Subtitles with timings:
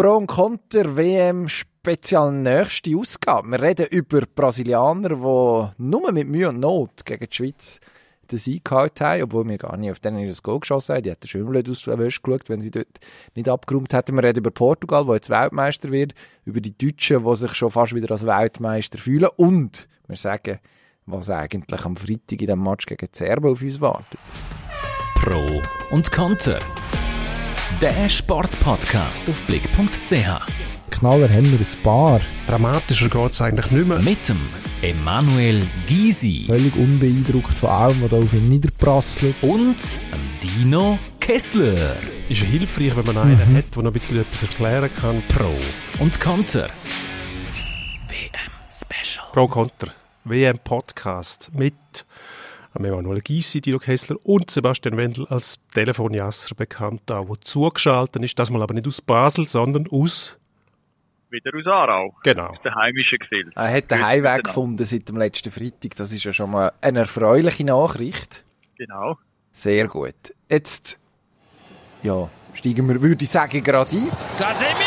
[0.00, 3.50] Pro und Konter WM Spezial nächste Ausgabe.
[3.50, 7.80] Wir reden über Brasilianer, die nur mit Mühe und Not gegen die Schweiz
[8.32, 11.02] den Sieg gehalten haben, obwohl wir gar nicht auf denen das Goal geschossen haben.
[11.02, 12.98] Die hätten schön blöd aus der Wäsche geschaut, wenn sie dort
[13.34, 14.16] nicht abgeräumt hätten.
[14.16, 16.14] Wir reden über Portugal, wo jetzt Weltmeister wird,
[16.44, 20.60] über die Deutschen, die sich schon fast wieder als Weltmeister fühlen und wir sagen,
[21.04, 24.18] was eigentlich am Freitag in dem Match gegen die Serben auf uns wartet.
[25.16, 25.60] Pro
[25.94, 26.58] und Konter.
[27.80, 30.12] Der Sportpodcast auf blick.ch.
[30.90, 32.20] Knaller haben wir ein paar.
[32.46, 33.98] Dramatischer geht es eigentlich nicht mehr.
[34.00, 34.38] Mit dem
[34.82, 39.34] Emanuel Gysi Völlig unbeeindruckt von allem, was da auf ihn niederprasselt.
[39.40, 39.78] und
[40.12, 41.96] dem Dino Kessler.
[42.28, 45.22] Ist ja hilfreich, wenn man einen hat, der noch ein bisschen etwas erklären kann.
[45.28, 45.54] Pro
[46.02, 46.68] und Konter.
[48.08, 49.24] WM Special.
[49.32, 49.88] Pro Konter.
[50.24, 51.74] WM Podcast mit
[52.74, 58.38] Emanuel Gysi, Dino Kessler und Sebastian Wendel als Telefonjasser bekannt, da wo zugeschaltet ist.
[58.38, 60.38] Das mal aber nicht aus Basel, sondern aus
[61.30, 62.14] wieder aus Aarau.
[62.24, 62.52] genau.
[62.64, 63.52] Der heimische Gefilde.
[63.54, 65.94] Er hat den Heimweg gefunden seit dem letzten Freitag.
[65.96, 68.44] Das ist ja schon mal eine erfreuliche Nachricht.
[68.76, 69.16] Genau.
[69.52, 70.34] Sehr gut.
[70.48, 70.98] Jetzt,
[72.02, 74.08] ja, steigen wir, würde ich sagen, gerade ein.
[74.38, 74.80] Casemiro!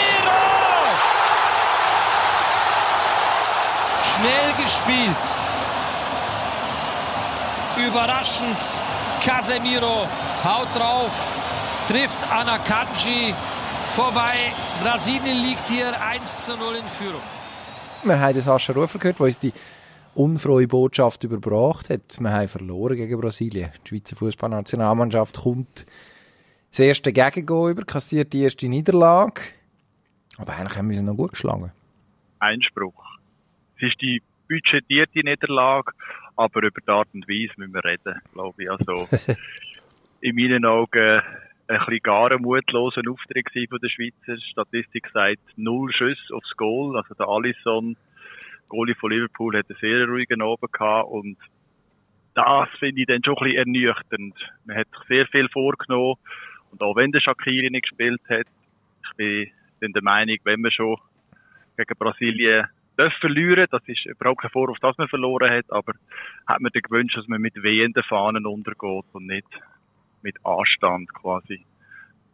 [4.03, 5.52] Schnell gespielt.
[7.77, 8.57] Überraschend.
[9.23, 10.07] Casemiro
[10.43, 11.33] haut drauf,
[11.87, 13.33] trifft Anakanji
[13.89, 14.51] vorbei.
[14.83, 17.21] Brasilien liegt hier 1 zu 0 in Führung.
[18.03, 19.53] Wir haben den Sascha Rufer gehört, der uns die
[20.13, 22.19] unfrohe Botschaft überbracht hat.
[22.19, 23.71] Wir haben verloren gegen Brasilien.
[23.85, 25.85] Die Schweizer Fußballnationalmannschaft kommt
[26.69, 29.41] das erste Gegengoal über, kassiert die erste Niederlage.
[30.37, 31.71] Aber eigentlich haben wir sie noch gut geschlagen.
[32.39, 32.93] Einspruch.
[33.77, 35.91] Es ist die budgetierte Niederlage,
[36.35, 38.69] aber über die Art und Weise müssen wir reden, glaube ich.
[38.69, 39.07] Also,
[40.21, 41.21] in meinen Augen
[41.67, 44.39] ein bisschen gar ein mutloser Auftritt von der Schweizer.
[44.51, 46.97] Statistik sagt null Schüsse aufs Goal.
[46.97, 47.95] Also der Alisson,
[48.69, 51.37] Goalie von Liverpool, hat einen sehr ruhigen Abend gehabt und
[52.35, 54.35] das finde ich dann schon ein bisschen ernüchternd.
[54.65, 56.15] Man hat sich sehr viel vorgenommen
[56.71, 58.47] und auch wenn der Shakiri nicht gespielt hat,
[59.17, 60.97] ich bin der Meinung, wenn man schon
[61.77, 62.67] gegen Brasilien
[62.97, 65.93] darf verlieren, das ist überhaupt kein Vorwurf, dass man verloren hat, aber
[66.45, 69.47] hat man dann gewünscht, dass man mit wehenden Fahnen untergeht und nicht
[70.21, 71.65] mit Anstand quasi.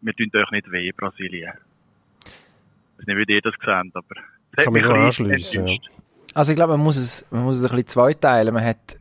[0.02, 1.53] Wir tun euch nicht weh, Brasilien.
[2.24, 4.16] Ich weiß nicht, wie ihr das seht, aber
[4.58, 5.78] hat Kann mich bisschen anschliessen, ja.
[6.34, 8.53] Also ich glaube, man muss es, man muss es ein bisschen zweiteilen.
[8.53, 9.00] Man hat,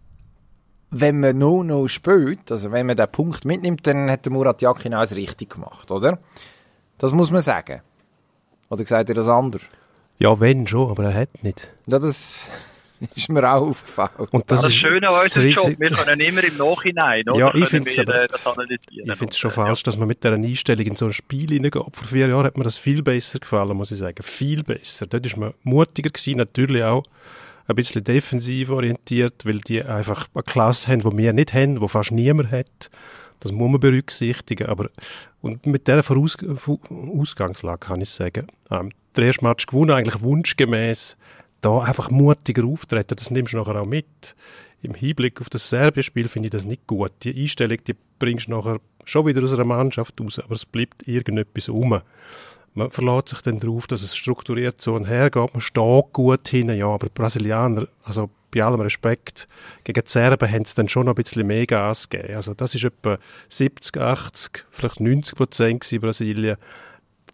[0.90, 4.62] wenn man no no spielt, also wenn man den Punkt mitnimmt, dann hat der Murat
[4.62, 6.18] Yakin alles richtig gemacht, oder?
[6.96, 7.82] Das muss man sagen.
[8.70, 9.68] Oder sagt ihr das anders?
[10.18, 11.68] Ja, wenn schon, aber er hat nicht.
[11.86, 12.48] Ja, das
[13.14, 14.28] ist mir auch aufgefallen.
[14.30, 17.38] Und das, Das, ist Schöne an unserem Job, wir können immer im Nachhinein, oder?
[17.38, 21.12] Ja, ich finde es schon äh, falsch, dass man mit dieser Einstellung in so ein
[21.12, 21.74] Spiel hineingeht.
[21.74, 24.22] Vor vier Jahren hat mir das viel besser gefallen, muss ich sagen.
[24.22, 25.06] Viel besser.
[25.06, 27.04] Dort ist man mutiger gewesen, natürlich auch
[27.68, 31.88] ein bisschen defensiv orientiert, weil die einfach eine Klasse haben, die wir nicht haben, die
[31.88, 32.90] fast niemand hat.
[33.40, 34.66] Das muss man berücksichtigen.
[34.66, 34.90] Aber,
[35.42, 36.36] und mit dieser Voraus
[36.90, 38.48] Ausgangslage kann ich sagen,
[39.18, 41.16] ähm, der erste Match gewonnen, eigentlich wunschgemäß,
[41.60, 44.36] da einfach mutiger auftreten, das nimmst du nachher auch mit.
[44.80, 47.12] Im Hinblick auf das Serbien-Spiel finde ich das nicht gut.
[47.22, 51.08] Die Einstellung, die bringst du nachher schon wieder aus einer Mannschaft raus, aber es bleibt
[51.08, 52.00] irgendetwas um.
[52.74, 55.52] Man verlässt sich dann darauf, dass es strukturiert so und her geht.
[55.52, 59.48] Man steht gut hin, ja, aber die Brasilianer, also bei allem Respekt,
[59.84, 62.36] gegen die Serben haben sie dann schon noch ein bisschen mehr Gas gegeben.
[62.36, 63.18] Also das ist etwa
[63.48, 66.56] 70, 80, vielleicht 90 Prozent Brasilien.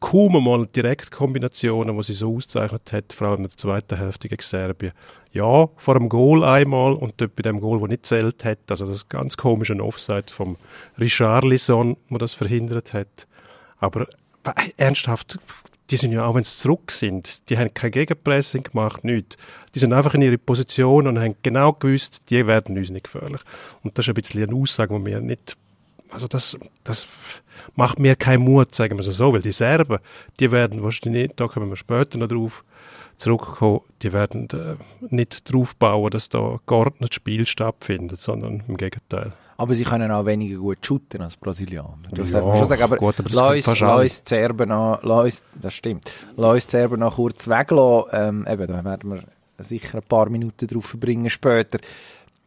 [0.04, 4.42] Kaum einmal Direktkombinationen, die sie so auszeichnet hat, vor allem in der zweiten Hälfte gegen
[4.42, 4.92] Serbien.
[5.32, 8.87] Ja, vor dem Goal einmal und dort bei dem Goal, wo nicht zählt hat, also
[8.87, 10.59] das ganz komische Offside vom
[11.00, 13.26] Richarlison, wo das verhindert hat.
[13.78, 14.03] Aber
[14.44, 15.38] äh, ernsthaft,
[15.88, 19.38] die sind ja auch, wenn sie zurück sind, die haben kein Gegenpressing gemacht, nichts.
[19.75, 23.41] Die sind einfach in ihre Position und haben genau gewusst, die werden uns nicht gefährlich.
[23.82, 25.56] Und das ist ein bisschen eine Aussage, die wir nicht,
[26.15, 27.09] also das, das
[27.75, 29.99] macht mir keinen Mut, sagen wir so, so, weil die Serben,
[30.41, 32.65] die werden wahrscheinlich nicht, da kommen wir später noch drauf
[33.19, 34.77] zurückkommen, die werden äh,
[35.15, 39.33] nicht drauf bauen, dass da geordnetes Spiel stattfindet, sondern im Gegenteil.
[39.57, 41.97] Aber sie können auch weniger gut shooten als Brasilianer.
[42.11, 42.83] Das Ja, darf man schon sagen.
[42.83, 46.10] Aber, gut, aber das lass uns, lass die Serben noch, lass das stimmt.
[46.37, 48.10] Lass die Serben noch kurz weglassen.
[48.13, 51.78] Ähm, eben, da werden wir sicher ein paar Minuten drauf verbringen später.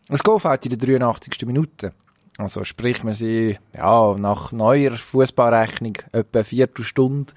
[0.09, 1.45] Das Goal fällt in der 83.
[1.45, 1.93] Minute.
[2.39, 7.33] Also sprich, wir sind ja, nach neuer Fußballrechnung etwa eine Viertelstunde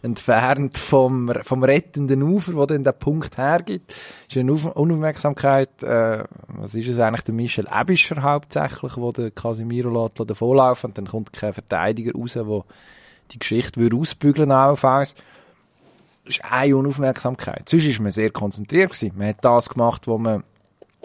[0.00, 3.92] entfernt vom, vom rettenden Ufer, wo dann der Punkt hergibt.
[4.28, 9.32] Ist eine Auf Unaufmerksamkeit, äh, was ist es eigentlich, der Michel Ebischer hauptsächlich, wo der
[9.32, 12.64] Casimiro lässt davonlaufen und dann kommt kein Verteidiger raus, der
[13.32, 15.16] die Geschichte würde ausbügeln allenfalls.
[16.26, 17.68] ist eine Unaufmerksamkeit.
[17.68, 19.16] Sonst ist man sehr konzentriert gewesen.
[19.16, 20.44] Man hat das gemacht, was man,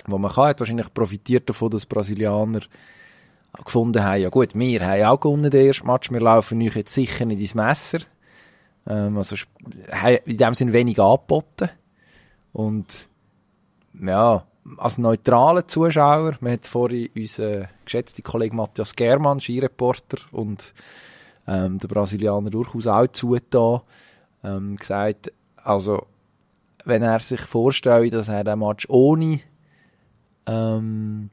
[0.05, 0.49] was man kann.
[0.49, 2.61] Hat wahrscheinlich profitiert davon, dass Brasilianer
[3.65, 6.93] gefunden haben, ja gut, wir haben auch gewonnen den ersten Match, wir laufen euch jetzt
[6.93, 7.99] sicher nicht ins Messer.
[8.87, 9.35] Ähm, also,
[10.25, 11.69] in dem Sinne wenig angeboten.
[12.53, 13.07] Und,
[13.99, 14.45] ja,
[14.77, 20.73] als neutraler Zuschauer, man hat vorhin unseren geschätzten Kollegen Matthias Germann, Skireporter und
[21.47, 23.81] ähm, der Brasilianer durchaus auch zugetan,
[24.43, 26.05] ähm, gesagt, also
[26.85, 29.39] wenn er sich vorstellt, dass er den Match ohne
[30.45, 31.29] ähm,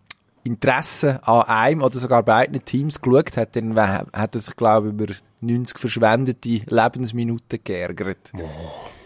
[0.47, 4.93] Interesse an einem oder sogar beiden Teams geschaut hat, dann hat er sich, glaube ich,
[4.95, 8.33] über 90 verschwendete Lebensminuten geärgert.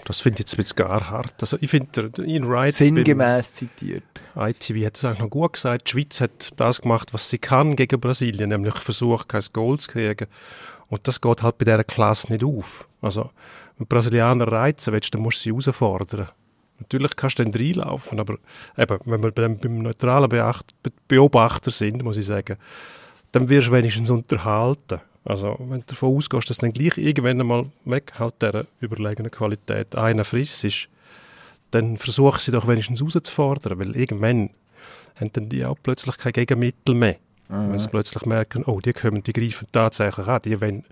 [0.05, 1.35] Das finde ich jetzt ein bisschen gar hart.
[1.41, 4.03] Also ich finde, Ian Wright Sinngemäß zitiert.
[4.35, 5.87] ITV hat es eigentlich noch gut gesagt.
[5.87, 9.91] Die Schweiz hat das gemacht, was sie kann gegen Brasilien, nämlich versucht, kein Goal zu
[9.91, 10.27] kriegen.
[10.89, 12.89] Und das geht halt bei dieser Klasse nicht auf.
[13.01, 13.31] Also,
[13.77, 16.29] wenn Brasilianer reizen willst, dann musst du sie herausfordern.
[16.81, 18.38] Natürlich kannst du dann reinlaufen, aber
[18.77, 22.56] eben, wenn wir beim, beim neutralen Beacht, Be Beobachter sind, muss ich sagen,
[23.32, 25.00] dann wirst du wenigstens unterhalten.
[25.25, 29.94] Also, wenn du davon ausgehst, dass dann gleich irgendwann einmal weg halt dieser überlegenen Qualität
[29.94, 30.88] einer friss ist,
[31.71, 34.50] dann versuch sie doch wenigstens rauszufordern, weil irgendwann
[35.17, 37.17] haben dann die auch plötzlich kein Gegenmittel mehr.
[37.49, 40.85] Wenn sie plötzlich merken, oh, die kommen, die greifen tatsächlich an, die wollen,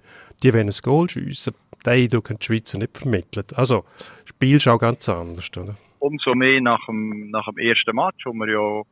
[0.42, 1.54] die wollen ein Goal schiessen.
[1.88, 3.56] Eindruck haben die Schweizer nicht vermittelt.
[3.56, 3.84] Also,
[4.24, 5.76] Spiel ist auch ganz anders, oder?
[6.00, 8.82] umso mehr nach dem, nach dem ersten Match, wo wir ja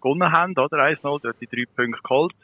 [0.00, 0.78] gewonnen haben, oder?
[0.78, 2.34] 1-0, dort die drei Punkte geholt.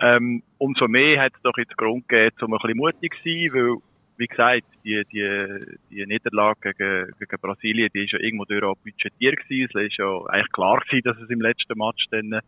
[0.00, 3.52] Ähm, umso mehr hat es doch jetzt Grund gegeben, um ein bisschen mutig zu sein,
[3.52, 3.76] weil,
[4.16, 8.76] wie gesagt, die, die, die Niederlage gegen, gegen Brasilien, die ist ja irgendwo durch auch
[8.84, 9.68] budgetiert gewesen.
[9.74, 12.40] Es ist ja eigentlich klar gewesen, dass es im letzten Match dann,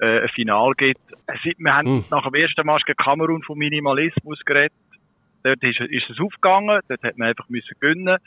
[0.00, 1.00] äh, ein Final gibt.
[1.58, 2.04] Wir haben Hm.
[2.10, 4.72] nach dem ersten Match gegen Kamerun vom Minimalismus geredet.
[5.44, 8.18] Dort ist, ist es aufgegangen, dort hat man einfach müssen gönnen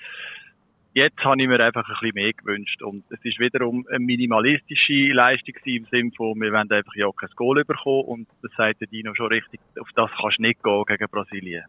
[0.97, 2.81] jetzt habe ich mir einfach ein bisschen mehr gewünscht.
[2.81, 7.29] Und es ist wiederum eine minimalistische Leistung im Sinne von, wir wollen einfach ja kein
[7.35, 8.03] Goal bekommen.
[8.05, 11.65] Und das sagt der Dino schon richtig, auf das kannst du nicht gehen gegen Brasilien.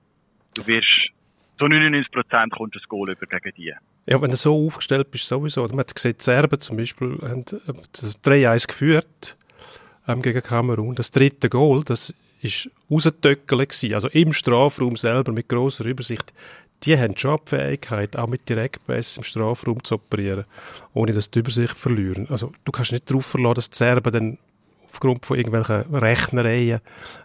[0.55, 1.11] Du wirst,
[1.59, 3.75] zu 99 Prozent kommst du ein Goal über gegen die.
[4.07, 5.69] Ja, wenn du so aufgestellt bist, sowieso.
[5.69, 7.73] Man hat gesehen, die Serben zum Beispiel haben äh,
[8.25, 9.37] 3-1 geführt
[10.07, 10.95] ähm, gegen Kamerun.
[10.95, 13.93] Das dritte Goal, das ist rausgetöckelt.
[13.93, 16.33] Also im Strafraum selber mit grosser Übersicht.
[16.85, 20.45] Die haben schon die Fähigkeit, auch mit Direktpässen im Strafraum zu operieren,
[20.95, 22.29] ohne dass die Übersicht verlieren.
[22.31, 24.39] Also du kannst nicht darauf verlassen, dass die Serben dann
[24.91, 26.81] aufgrund von irgendwelchen Rechnereien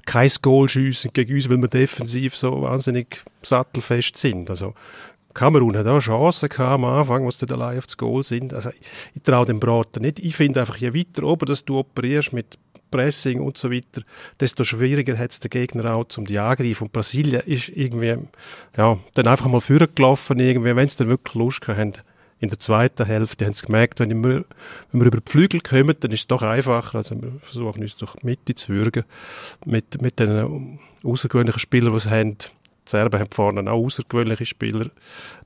[0.06, 4.50] kein Goal schiessen gegen uns, weil wir defensiv so wahnsinnig sattelfest sind.
[4.50, 4.74] Also
[5.33, 8.54] Kamerun hat auch Chancen am Anfang, wo sie allein auf das Goal sind.
[8.54, 8.81] Also ich,
[9.16, 10.19] ich traue dem Braten nicht.
[10.19, 12.57] Ich finde einfach, je weiter oben dass du operierst mit
[12.94, 14.04] Pressing und so weiter,
[14.40, 16.84] desto schwieriger hat es der Gegner auch, um die angreifen.
[16.84, 18.18] Und Brasilien ist irgendwie,
[18.78, 21.94] ja, dann einfach mal vorgelaufen irgendwie, wenn sie dann wirklich Lust haben.
[22.40, 24.45] In der zweiten Hälfte haben sie gemerkt, wenn wir,
[24.92, 26.98] wenn wir über die Flügel kommen, dann ist es doch einfacher.
[26.98, 29.06] Also wir versuchen uns die Mitte zu würgen.
[29.66, 32.38] Mit, mit den außergewöhnlichen Spielern, die sie haben.
[32.38, 34.88] Die Serben haben vorne auch außergewöhnliche Spieler.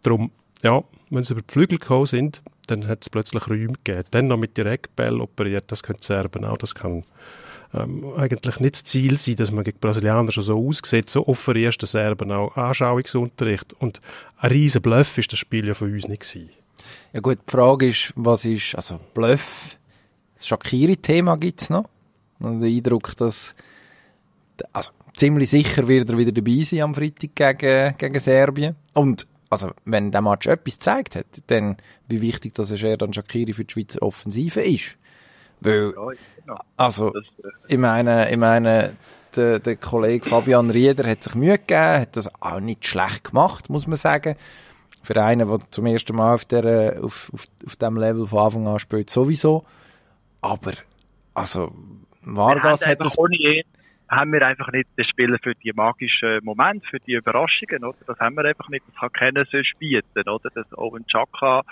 [0.01, 0.31] Darum,
[0.63, 4.07] ja, wenn sie über die Flügel gekommen sind, dann hat es plötzlich Räume gegeben.
[4.11, 6.57] Dann noch mit Direktball operiert, das können die Serben auch.
[6.57, 7.03] Das kann
[7.73, 11.09] ähm, eigentlich nicht das Ziel sein, dass man gegen Brasilianer schon so aussieht.
[11.09, 13.73] So offerierst du den Serben auch Anschauungsunterricht.
[13.73, 14.01] Und
[14.37, 16.49] ein riesen Bluff ist das Spiel ja von uns nicht gewesen.
[17.13, 19.77] Ja gut, die Frage ist, was ist, also Bluff,
[20.35, 21.89] das Shakiri-Thema gibt's noch.
[22.39, 23.55] Und der Eindruck, dass,
[24.71, 28.75] also ziemlich sicher wird er wieder dabei sein am Freitag gegen, gegen Serbien.
[28.93, 31.77] Und, also, wenn der Match etwas gezeigt hat, dann,
[32.07, 34.97] wie wichtig, dass er Sherdan Shakiri für die Schweizer Offensive ist.
[35.59, 35.93] Weil,
[36.75, 38.95] also, Das, äh, ich meine, ich meine,
[39.35, 43.69] der, der Kollege Fabian Rieder hat sich Mühe gegeben, hat das auch nicht schlecht gemacht,
[43.69, 44.35] muss man sagen.
[45.03, 48.67] Für einen, der zum ersten Mal auf, der, auf, auf, auf dem Level von Anfang
[48.67, 49.65] an spielt, sowieso.
[50.41, 50.73] Aber,
[51.33, 51.71] also,
[52.21, 53.61] Vargas hat das, ohne ihn
[54.09, 57.97] haben wir einfach nicht den Spieler für die magischen Momente, für die Überraschungen, oder?
[58.05, 58.85] Das haben wir einfach nicht.
[58.87, 60.49] Das kann keiner sonst bieten, oder?
[60.53, 61.63] Das Owen Chaka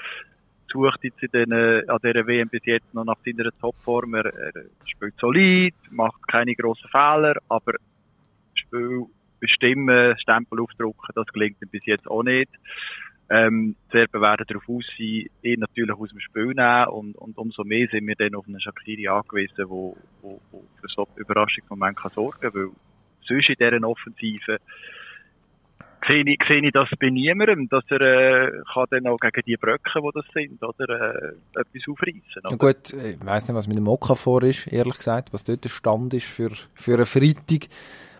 [0.76, 4.16] sucht jetzt in den, an dieser WM bis jetzt noch nach seiner Topform.
[4.16, 4.52] Er, er
[4.86, 7.74] spielt solid, macht keine grossen Fehler, aber
[8.54, 9.06] Spiel
[9.40, 12.50] bestimmen, Stempel aufdrucken, das gelingt ihm bis jetzt auch nicht.
[13.30, 17.38] Ähm, die Serben werden darauf aus sein, ihn natürlich aus dem Spiel nehmen und, und
[17.38, 21.98] umso mehr sind wir dann auf einen Shakiri angewiesen, wo, wo, wo für so Überraschungsmoment
[22.14, 22.70] sorgen kann, weil
[23.28, 24.58] sonst in dieser Offensive
[26.08, 29.58] sehe ich, sehe ich das bei niemandem, dass er äh, kann dann auch gegen die
[29.58, 32.42] Bröcke, die das sind, oder äh, etwas aufreißen.
[32.44, 32.58] ja Oder?
[32.58, 35.70] gut, ich weiss nicht, was mit dem Mokka vor ist, ehrlich gesagt, was dort der
[35.70, 37.70] Stand ist für, für einen Freitag.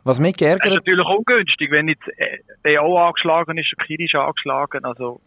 [0.04, 4.06] Was mich Das ist geärgert natürlich ungünstig, wenn jetzt äh, der auch angeschlagen ist, Shakiri
[4.06, 5.20] ist angeschlagen, also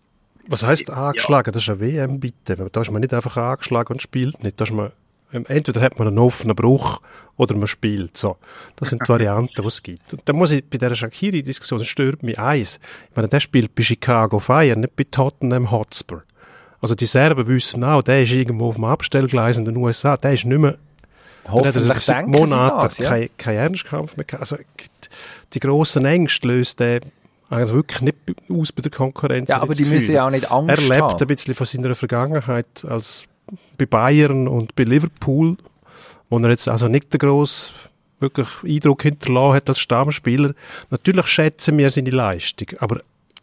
[0.46, 1.52] Was heisst angeschlagen?
[1.52, 2.68] Das ist eine WM, bitte.
[2.70, 4.60] Da ist man nicht einfach angeschlagen und spielt nicht.
[4.60, 4.92] Da ist man,
[5.30, 7.00] entweder hat man einen offenen Bruch
[7.36, 8.16] oder man spielt.
[8.16, 8.36] So.
[8.76, 10.12] Das sind die Varianten, die es gibt.
[10.12, 12.80] Und da muss ich bei dieser Shakiri-Diskussion, stört mich eins.
[13.10, 16.22] Ich meine, der spielt bei Chicago Fire, nicht bei Tottenham Hotspur.
[16.80, 20.34] Also die Serben wissen auch, der ist irgendwo auf dem Abstellgleis in den USA, der
[20.34, 20.76] ist nicht mehr
[21.50, 23.08] Hoffentlich seit Monaten das, ja.
[23.08, 24.26] kein, kein Ernstkampf mehr.
[24.38, 24.58] Also
[25.54, 27.00] die grossen Ängste löst der
[27.50, 28.16] also wirklich nicht
[28.50, 29.48] aus bei der Konkurrenz.
[29.48, 30.14] Ja, aber die das müssen Gefühl.
[30.16, 31.20] ja auch nicht Angst Er lebt haben.
[31.20, 33.24] ein bisschen von seiner Vergangenheit als
[33.76, 35.56] bei Bayern und bei Liverpool,
[36.30, 37.74] wo er jetzt also nicht den grossen
[38.20, 40.54] wirklich Eindruck hinterlassen hat als Stammspieler.
[40.90, 43.00] Natürlich schätzen wir seine Leistung, aber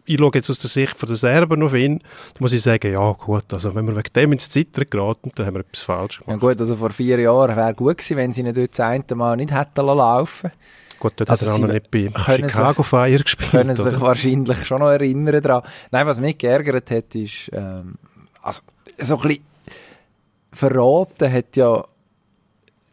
[0.07, 2.91] ich schaue jetzt aus der Sicht von der Serben auf ihn, da muss ich sagen,
[2.91, 6.19] ja gut, also wenn wir wegen dem ins Zittern geraten, dann haben wir etwas falsch
[6.19, 6.41] Ja gemacht.
[6.41, 9.35] gut, also vor vier Jahren wäre gut gewesen, wenn sie ihn dort das eine Mal
[9.37, 10.51] nicht hätten laufen lassen.
[10.99, 13.51] Gut, dort Also hat er auch noch nicht bei Chicago Fire gespielt.
[13.51, 14.01] können sich oder?
[14.01, 15.63] wahrscheinlich schon noch erinnern daran.
[15.91, 17.95] Nein, was mich geärgert hat, ist, ähm,
[18.41, 18.61] also,
[18.99, 19.43] so ein bisschen
[20.55, 21.85] verraten hat ja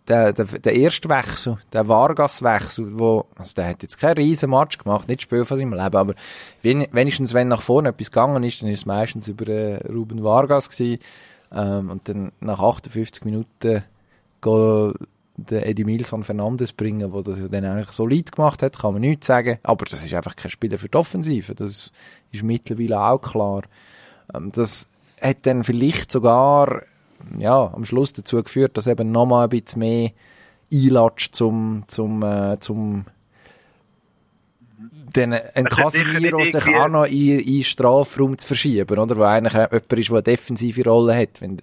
[0.09, 4.79] der, der, der erste Wechsel, der Vargas-Wechsel, wo, also der hat jetzt keinen riesen Match
[4.79, 6.15] gemacht, nicht Spiel von seinem Leben, aber
[6.61, 10.25] wen, wenigstens wenn nach vorne etwas gegangen ist, dann ist es meistens über äh, Ruben
[10.25, 10.99] Vargas gewesen,
[11.53, 13.85] ähm, und dann nach 58 Minuten
[14.41, 14.93] go
[15.37, 19.01] den Eddie Milson Fernandes bringen, der das ja dann eigentlich solid gemacht hat, kann man
[19.01, 19.59] nichts sagen.
[19.63, 21.55] Aber das ist einfach kein Spieler für die Offensive.
[21.55, 21.91] Das
[22.31, 23.63] ist mittlerweile auch klar.
[24.35, 24.89] Ähm, das
[25.21, 26.83] hat dann vielleicht sogar
[27.39, 30.11] ja, am Schluss dazu geführt, dass eben nochmal ein bisschen mehr
[30.73, 33.05] einlatscht zum, zum, äh, zum
[35.15, 39.17] den, ein Casemiro sich auch noch in, in Strafraum zu verschieben, oder?
[39.17, 41.41] Wo eigentlich jemand ist, der eine defensive Rolle hat.
[41.41, 41.59] Wenn,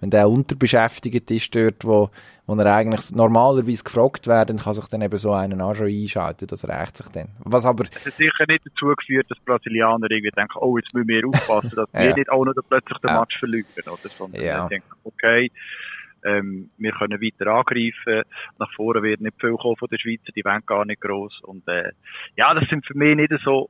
[0.00, 2.10] wenn der unterbeschäftigt ist dort, wo,
[2.46, 5.86] wo er eigentlich normalerweise gefragt wird, dann kann sich dann eben so einen auch schon
[5.86, 7.28] einschalten, das reicht sich dann.
[7.38, 11.08] Was aber, Es hat sicher nicht dazu geführt, dass Brasilianer irgendwie denken, oh, jetzt müssen
[11.08, 12.00] wir aufpassen, dass Ja.
[12.02, 13.20] wir nicht auch noch plötzlich den Ja.
[13.20, 14.10] Match verlieren, oder?
[14.16, 14.68] Sondern Ja.
[14.68, 15.50] denken, okay,
[16.24, 18.22] ähm, wir können weiter angreifen,
[18.58, 21.66] nach vorne wird nicht viel kommen von den Schweizer, die wollen gar nicht gross und,
[21.68, 21.92] äh,
[22.36, 23.68] ja, das sind für mich nicht so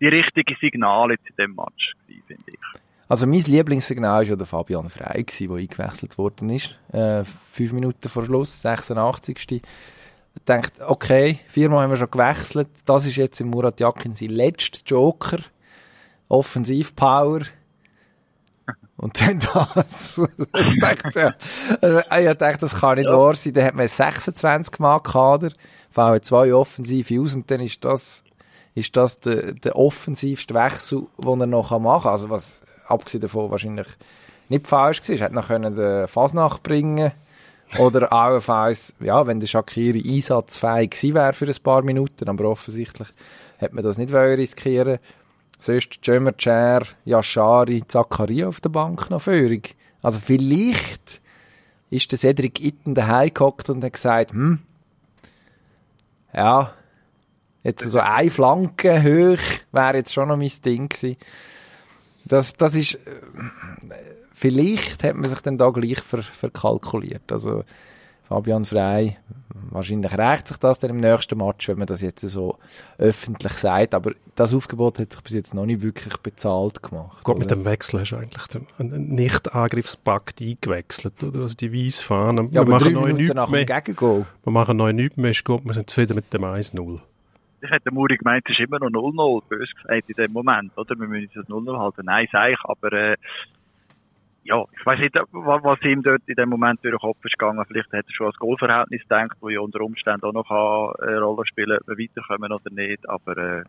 [0.00, 1.92] die richtigen Signale in dem Match
[2.26, 2.83] finde ich.
[3.08, 6.74] Also mein Lieblingssignal war ja der Fabian Frey, gewesen, der eingewechselt worden ist.
[6.92, 9.36] Äh, fünf Minuten vor Schluss, 86.
[9.50, 9.62] Ich
[10.44, 12.68] dachte, okay, viermal haben wir schon gewechselt.
[12.84, 15.38] Das ist jetzt im Murat Yakin sein letzter Joker.
[16.28, 17.42] Offensivpower.
[18.96, 20.18] Und dann das.
[20.38, 21.34] ich dachte,
[21.82, 23.52] ja, ich dachte, das kann nicht wahr sein.
[23.52, 25.50] Dann hat man 26 Mal Kader,
[25.90, 28.24] fallen zwei Offensive aus und dann ist das,
[28.74, 32.12] ist das der, der offensivste Wechsel, den er noch machen kann.
[32.12, 33.88] Also was, abgesehen davon wahrscheinlich
[34.48, 35.00] nicht falsch.
[35.08, 37.12] Er hätte noch können den Fasnacht bringen
[37.78, 43.08] oder allenfalls, ja, wenn der Shakiri einsatzfähig gewesen wäre für ein paar Minuten, aber offensichtlich
[43.58, 44.98] hat man das nicht wollen riskieren
[45.64, 49.62] Sonst Jömer, Cher, Yashari, Zakaria auf der Bank noch Führung.
[50.02, 51.22] Also vielleicht
[51.88, 54.58] ist der Cedric Itten daheim gehockt und hat gesagt, hm,
[56.34, 56.74] ja,
[57.62, 61.16] jetzt so eine Flanke hoch wäre jetzt schon noch mein Ding gewesen.
[62.26, 63.00] Das, das ist, äh,
[64.32, 67.30] vielleicht hat man sich dann da gleich ver, verkalkuliert.
[67.30, 67.64] Also,
[68.26, 69.16] Fabian Frey,
[69.70, 72.56] wahrscheinlich reicht sich das dann im nächsten Match, wenn man das jetzt so
[72.96, 73.94] öffentlich sagt.
[73.94, 77.22] Aber das Aufgebot hat sich bis jetzt noch nicht wirklich bezahlt gemacht.
[77.22, 78.44] Gut, mit dem Wechsel hast du eigentlich
[78.78, 81.40] einen Nicht-Angriffspakt eingewechselt, oder?
[81.40, 82.48] Also die weiss Fahne.
[82.50, 83.66] ja, aber drei neu Minuten nach dem mehr.
[83.66, 84.24] Gegengol.
[84.42, 87.00] Wir machen neu nichts mehr, ist gut, wir sind zufrieden mit dem 1-0.
[87.64, 90.94] Ich hätte Muri gemeint, es ist immer noch 0-0, bös gesagt, in dem Moment, oder?
[90.98, 92.02] Wir müssen das 0-0 halten.
[92.04, 93.16] Nein, sag ich, aber, äh,
[94.44, 97.38] ja, ich weiß nicht, wa- was ihm dort in dem Moment durch den Kopf ist
[97.38, 97.64] gegangen.
[97.66, 101.20] Vielleicht hat er schon als Goalverhältnis gedacht, wo ja unter Umständen auch noch kann, eine
[101.22, 103.08] Rolle spielen ob wir weiterkommen oder nicht.
[103.08, 103.62] Aber, äh,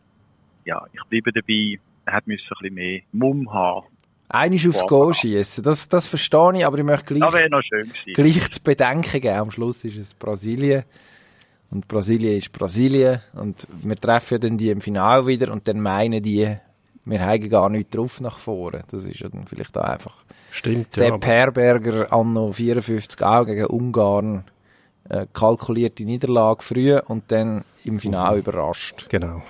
[0.66, 1.80] ja, ich bleibe dabei.
[2.06, 3.86] Er hat müssen ein bisschen mehr Mumm haben.
[4.28, 4.86] Einmal aufs.
[4.88, 8.14] Goal schießen, das, das verstehe ich, aber ich möchte Das gleich, gewesen.
[8.14, 9.38] gleich zu bedenken geben.
[9.38, 10.84] Am Schluss ist es Brasilien.
[11.72, 13.22] Und Brasilien ist Brasilien.
[13.34, 16.56] Und wir treffen ja dann die im Finale wieder und dann meinen die,
[17.06, 18.84] wir haben gar nichts drauf nach vorne.
[18.90, 21.04] Das ist ja dann vielleicht auch einfach Stimmt, ja.
[21.04, 24.46] Sepp aber- Herberger anno 54 auch gegen Ungarn
[25.10, 29.08] äh, kalkulierte Niederlage früh und dann im Finale überrascht.
[29.10, 29.44] Genau.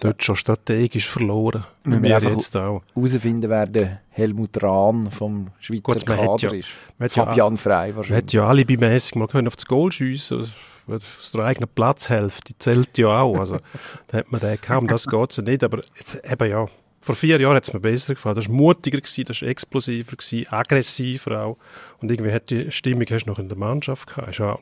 [0.00, 1.64] Dort schon strategisch verloren.
[1.84, 2.82] Müssen wir wir einfach- jetzt auch.
[2.94, 6.68] Herausfinden, wer der Helmut Rahn vom Schweizer Gut, man hat Kader ja- ist.
[6.98, 8.22] man hat ja- Fabian Frey Man wahrscheinlich.
[8.24, 10.52] hätte ja alibimässig mal können auf das Goal schiessen also
[10.88, 13.38] aus der eigenen Platzhälfte zählt ja auch.
[13.38, 13.58] Also,
[14.08, 15.62] da hat man den kaum, das geht ja nicht.
[15.62, 15.82] Aber
[16.28, 16.66] eben ja,
[17.00, 18.34] vor vier Jahren hat es mir besser gefallen.
[18.36, 21.56] Das war mutiger, gewesen, das war explosiver, gewesen, aggressiver auch.
[22.00, 24.30] Und irgendwie hat die Stimmung hast du noch in der Mannschaft gehabt.
[24.30, 24.58] Ist ja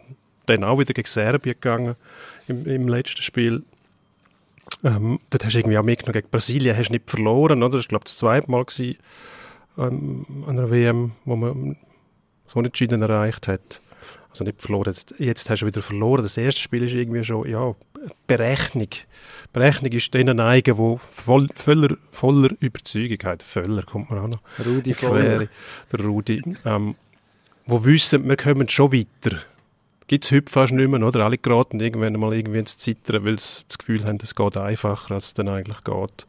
[0.47, 1.97] dann auch wieder gegen Serbien gegangen
[2.49, 3.63] im, im letzten Spiel.
[4.83, 7.77] Ähm, dort hast du irgendwie auch mitgenommen, gegen Brasilien hast du nicht verloren, oder?
[7.77, 8.99] Das war, glaube ich, das zweite Mal gewesen,
[9.79, 11.77] ähm, an einer WM, wo man
[12.47, 13.81] so Unentschieden erreicht hat.
[14.31, 14.93] Also nicht verloren.
[14.93, 16.23] Jetzt, jetzt hast du wieder verloren.
[16.23, 17.75] Das erste Spiel ist irgendwie schon, ja,
[18.27, 18.89] Berechnung.
[19.53, 23.41] Berechnung ist denen eigen, die voll, voller, voller Überzeugung haben.
[23.41, 24.41] Völler kommt man auch noch.
[24.65, 25.49] Rudi Quere.
[25.93, 26.43] Der Rudi.
[26.65, 26.95] Ähm,
[27.67, 29.39] wo wissen, wir kommen schon weiter.
[30.11, 31.25] Gibt es heute fast nicht mehr, oder?
[31.25, 35.15] Alle geraten irgendwann mal irgendwie ins Zittern, weil sie das Gefühl haben, es geht einfacher,
[35.15, 36.27] als es dann eigentlich geht.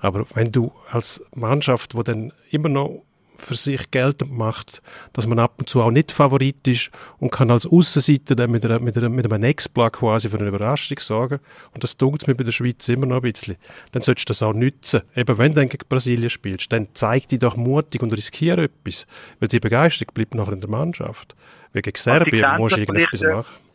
[0.00, 3.04] Aber wenn du als Mannschaft, wo dann immer noch
[3.38, 7.50] für sich geltend macht, dass man ab und zu auch nicht Favorit ist und kann
[7.50, 11.40] als Aussenseiter dann mit, einer, mit, einer, mit einem Exploit quasi für eine Überraschung sorgen.
[11.72, 13.56] Und das tut mir bei der Schweiz immer noch ein bisschen.
[13.92, 15.02] Dann solltest du das auch nützen.
[15.14, 19.06] Eben wenn du dann gegen Brasilien spielst, dann zeig dich doch mutig und riskiere etwas.
[19.40, 21.34] Weil die Begeisterung bleibt nachher in der Mannschaft.
[21.72, 23.66] Weil gegen Serbien musst du irgendetwas äh, machen.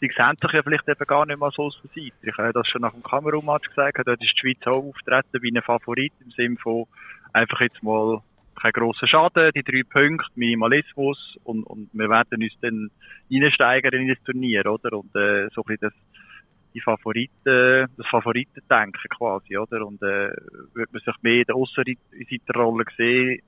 [0.00, 2.14] Die sehen sich ja vielleicht eben gar nicht mal so Außenseiter.
[2.22, 3.98] Ich habe das schon nach dem Kamerun-Match gesagt.
[4.04, 6.86] Dort ist die Schweiz auch auftreten wie ein Favorit im Sinne von
[7.32, 8.20] einfach jetzt mal
[8.60, 12.90] kein grosser Schaden, die drei Punkte, Minimalismus und, und wir werden uns dann
[13.30, 14.98] reinsteigern in das Turnier, oder?
[14.98, 15.92] Und äh, so ein bisschen das,
[16.74, 19.86] die Favoriten, das Favoritendenken quasi, oder?
[19.86, 20.30] Und äh,
[20.74, 23.40] würde man sich mehr in der Aussenseiterrolle sehen,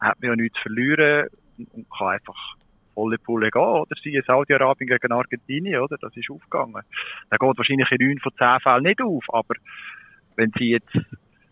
[0.00, 2.56] hat man ja nichts zu verlieren und, und kann einfach
[2.94, 3.94] volle Pulle gehen, oder?
[4.02, 5.96] Sie Saudi-Arabien gegen Argentinien, oder?
[5.98, 6.82] Das ist aufgegangen.
[7.30, 9.54] Da geht wahrscheinlich in neun von zehn Fällen nicht auf, aber
[10.36, 10.98] wenn sie jetzt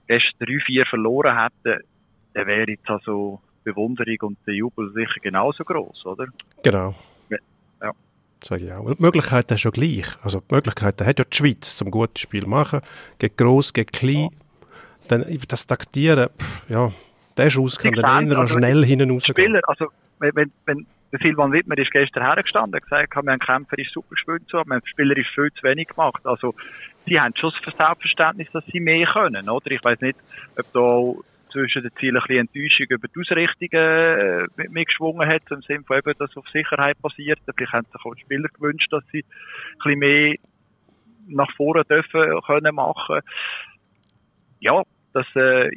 [0.06, 1.82] erst drei, vier verloren hätten,
[2.34, 6.26] dann wäre jetzt also Bewunderung und der Jubel sicher genauso groß, oder?
[6.62, 6.94] Genau.
[7.30, 7.38] Ja.
[7.82, 7.92] Ja.
[8.42, 8.84] Sage ich auch.
[8.84, 10.06] Und die Möglichkeiten hast du ja gleich.
[10.22, 12.80] Also die Möglichkeiten hat ja die Schweiz zum guten Spiel machen.
[13.18, 14.28] Gegen gross, gegen klein.
[15.08, 16.92] Dann das Taktieren, pff, ja,
[17.36, 19.34] der Schuss kann dann eher also schnell hinten rausgehen.
[19.34, 19.88] Spieler, also
[20.18, 24.42] wenn, wenn, der Silvan Wittmer ist gestern hergestanden, hat gesagt, wir haben kämpferisch super gespielt,
[24.48, 26.24] so, wir haben spielerisch viel zu wenig gemacht.
[26.24, 26.54] Also
[27.06, 29.70] sie haben schon das Selbstverständnis, dass sie mehr können, oder?
[29.70, 30.18] Ich weiß nicht,
[30.58, 31.20] ob da
[31.54, 35.98] zwischen den Zielen ein bisschen Enttäuschung über die Ausrichtungen äh, mitgeschwungen hat, im Sinne von
[35.98, 37.38] eben, dass auf Sicherheit basiert.
[37.56, 40.34] Vielleicht haben sich auch die Spieler gewünscht, dass sie ein bisschen mehr
[41.28, 43.20] nach vorne dürfen können machen.
[44.60, 45.70] Ja, das äh,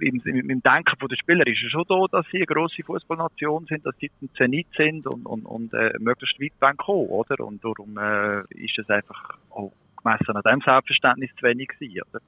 [0.00, 3.84] im, im, Denken den Spieler ist es schon so, dass sie eine grosse Fußballnation sind,
[3.84, 7.44] dass sie ein Zenit sind und, und, und äh, möglichst weit wollen oder?
[7.44, 9.72] Und darum äh, ist es einfach auch
[10.02, 12.20] gemessen an dem Selbstverständnis zu wenig gewesen, oder?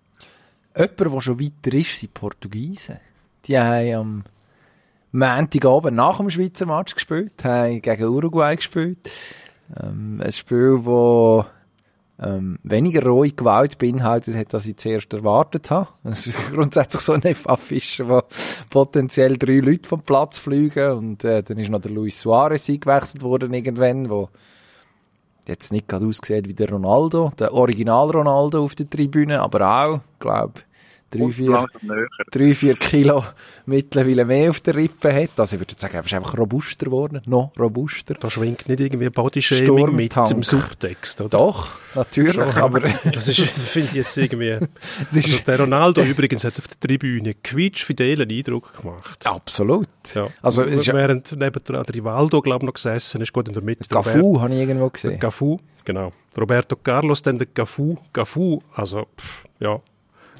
[0.76, 2.98] Jemand, der schon weiter ist, sind die Portugiesen.
[3.46, 4.24] Die haben am
[5.12, 9.10] Montagabend nach dem Schweizer Match gespielt, haben gegen Uruguay gespielt.
[9.82, 11.46] Ähm, ein Spiel, das
[12.22, 15.88] ähm, weniger rohe Gewalt beinhaltet hat, als ich zuerst erwartet habe.
[16.04, 18.22] Es ist grundsätzlich so eine Affische, wo
[18.68, 23.22] potenziell drei Leute vom Platz fliegen und äh, dann ist noch der Luis Suarez eingewechselt
[23.22, 24.28] worden irgendwann, wo
[25.50, 30.00] jetzt nicht gerade aussieht wie der Ronaldo, der Original Ronaldo auf der Tribüne, aber auch,
[30.18, 30.60] glaube
[31.10, 31.66] drei, vier,
[32.30, 33.24] drei, vier Kilo
[33.66, 35.38] mittlerweile mehr auf der Rippe hat.
[35.38, 38.14] Also ich würde sagen, er ist einfach robuster geworden, noch robuster.
[38.14, 41.30] Da schwingt nicht irgendwie Bodyshaming mit im Subtext, oder?
[41.30, 42.62] Doch, natürlich, Schon.
[42.62, 44.58] aber Das ist, finde ich jetzt irgendwie.
[45.12, 49.26] Also der Ronaldo übrigens hat auf der Tribüne quietschfidelen Eindruck gemacht.
[49.26, 49.88] absolut.
[50.14, 50.28] Ja.
[50.42, 53.86] Also es Während neben der Rivaldo, glaube ich, noch gesessen ist, gut in der Mitte.
[53.88, 55.18] Cafu habe ich irgendwo gesehen.
[55.18, 56.12] Cafu, genau.
[56.38, 57.96] Roberto Carlos, dann der Cafu.
[58.12, 59.78] Cafu, also, pff, ja,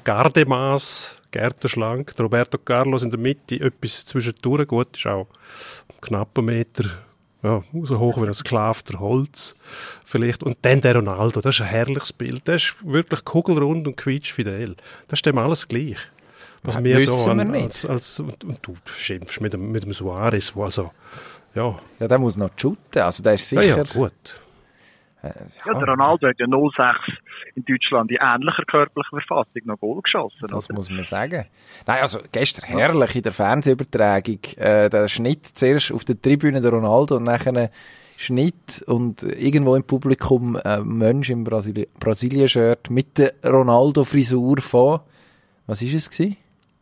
[0.03, 2.15] Gardemaß, Gärtenschlank.
[2.15, 4.67] Der Roberto Carlos in der Mitte, etwas zwischendurch.
[4.67, 5.27] Gut, ist auch
[6.01, 6.85] knapp einen Meter,
[7.43, 9.55] ja, so hoch wie ein Sklav der Holz,
[10.03, 10.43] vielleicht.
[10.43, 12.47] Und dann der Ronaldo, das ist ein herrliches Bild.
[12.47, 14.75] Der ist wirklich kugelrund und quietschfidel.
[15.07, 15.97] Das ist dem alles gleich.
[16.63, 17.63] Was Ja, wir wissen da wir nicht.
[17.63, 20.91] als, als, und, und du schimpfst mit dem, mit dem Suarez, wo also,
[21.55, 23.63] ja, Ja, der muss noch shooten, also der ist sicher...
[23.63, 24.11] ja, ja, gut.
[25.23, 27.17] Ja, der Ronaldo hat ja 06
[27.55, 30.47] in Deutschland in ähnlicher körperlicher Verfassung noch Goal geschossen.
[30.49, 30.75] Das oder?
[30.75, 31.45] muss man sagen.
[31.85, 34.39] Nein, also gestern herrlich in der Fernsehübertragung.
[34.57, 37.69] Äh, der Schnitt zuerst auf der Tribüne der Ronaldo und nachher ein
[38.17, 44.99] Schnitt und irgendwo im Publikum ein Mensch im Brasili Brasilien-Shirt mit der Ronaldo-Frisur von,
[45.67, 46.37] was ist es gewesen?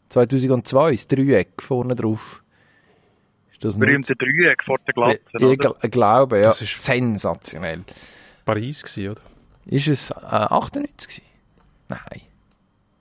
[0.10, 2.42] 2002, das Dreieck vorne drauf.
[3.52, 3.86] Ist das nicht?
[3.86, 5.20] Berühmte Dreieck vor der Glatze.
[5.34, 6.44] Ich, ich glaube, ja.
[6.44, 7.84] Das ist- sensationell.
[8.54, 9.22] Paris gewesen, oder?
[9.66, 11.24] Ist es äh, 98 gewesen?
[11.88, 12.22] Nein,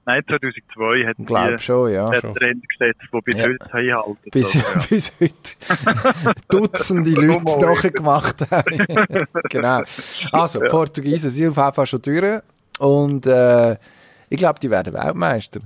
[0.07, 2.09] Nein, 2002 hat ich glaube schon, ja.
[2.09, 2.35] der schon.
[2.35, 3.45] Trend gesetzt, der bis Ja.
[3.45, 4.31] heute einhalten.
[4.31, 4.87] bis, Also, ja.
[4.89, 7.75] bis heute Dutzende Leute Nur mal.
[7.75, 8.79] nachgemacht haben.
[9.51, 9.83] genau.
[10.33, 12.41] Also, Portugiesen sind auf jeden Fall schon durch.
[12.79, 13.77] Und äh,
[14.31, 15.61] ich glaube, die werden Weltmeister.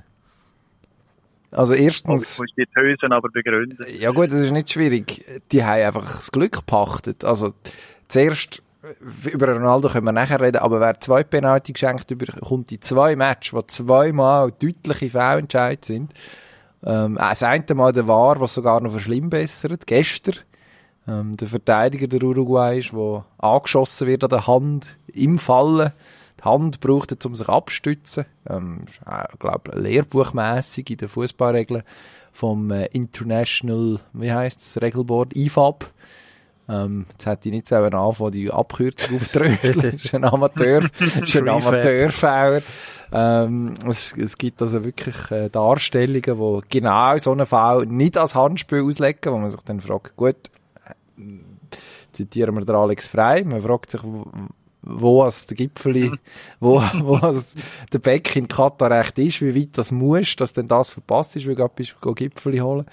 [1.53, 3.77] Also erstens, Du musst die Hösen aber begründen.
[3.97, 5.23] ja gut, das ist nicht schwierig.
[5.53, 7.25] Die haben einfach das Glück gepachtet.
[7.25, 7.53] Also
[8.09, 8.63] zuerst
[9.31, 13.53] über Ronaldo können wir nachher reden, aber wer zwei Penalty geschenkt bekommt die zwei Matches,
[13.53, 16.13] wo zweimal deutliche Fehlentscheid sind.
[16.85, 20.37] Ähm, das eine Mal der War, was sogar noch verschlimmbessert, gestern.
[21.07, 25.93] Ähm, der Verteidiger der Uruguay ist, der angeschossen wird an der Hand im Fallen.
[26.39, 28.25] Die Hand braucht er, um sich abstützen.
[28.49, 31.83] Ähm, ist, äh, glaube lehrbuchmässig in den Fußballregeln
[32.33, 35.91] vom äh, International, wie heißt es, Regelboard, IFAB.
[36.73, 39.95] Ähm, jetzt hätte ich nicht selber anfangen, die Abkürzung aufdröseln.
[39.97, 42.63] ist ein Amateur, ist ein Amateurfehler.
[43.13, 48.35] Ähm, es, es gibt also wirklich äh, Darstellungen, wo genau so einen Fall nicht als
[48.35, 50.37] Handspiel auslegen, wo man sich dann fragt, gut,
[50.87, 51.23] äh,
[52.13, 54.01] zitieren wir den Alex Frei, man fragt sich,
[54.81, 56.11] wo es der Gipfeli,
[56.59, 57.55] wo, wo es
[57.93, 61.47] der Beck in Katar recht ist, wie weit das muss, dass denn das verpasst ist,
[61.47, 62.87] wie du bist, Gipfeli holen.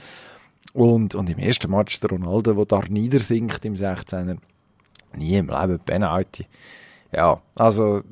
[0.73, 4.37] Und, und im ersten Match der Ronaldo, der da niedersinkt im 16er,
[5.15, 6.45] nie im Leben Penalty.
[7.11, 8.03] Ja, also,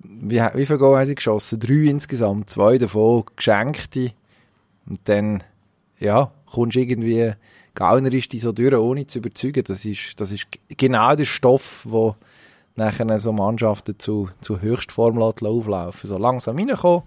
[0.00, 1.60] wie, wie viele Goal haben sie geschossen?
[1.60, 4.12] Drei insgesamt, zwei davon geschenkte.
[4.86, 5.42] Und dann,
[5.98, 7.32] ja, kommst irgendwie,
[7.74, 9.64] gaunerisch die so durch, ohne zu überzeugen.
[9.66, 12.16] Das ist, das ist genau der Stoff, wo
[12.76, 16.08] nachher so Mannschaften zu, zu Höchstform auflaufen.
[16.08, 17.02] So langsam reinkommen,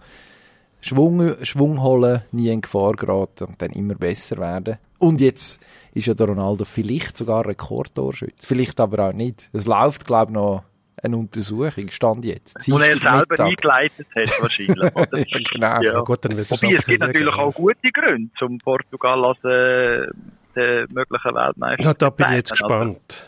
[0.88, 4.78] Schwung, Schwung holen, nie in Gefahr geraten und dann immer besser werden.
[5.00, 5.62] Und jetzt
[5.94, 8.48] ist ja der Ronaldo vielleicht sogar Rekordtorschütze.
[8.48, 9.50] Vielleicht aber auch nicht.
[9.54, 10.64] Es läuft, glaube ich, noch
[11.04, 12.68] eine Untersuchung, stand jetzt.
[12.70, 13.48] Wo er selber Mittag.
[13.48, 14.96] eingeleitet hat, wahrscheinlich.
[14.96, 15.26] Oder?
[15.52, 15.82] genau.
[15.82, 16.02] Ja.
[16.02, 20.08] Gut, dann wird Wobei, es gibt natürlich auch gute Gründe, zum Portugal als äh,
[20.56, 23.24] der möglichen Weltmeister ja, da bin ich jetzt gespannt.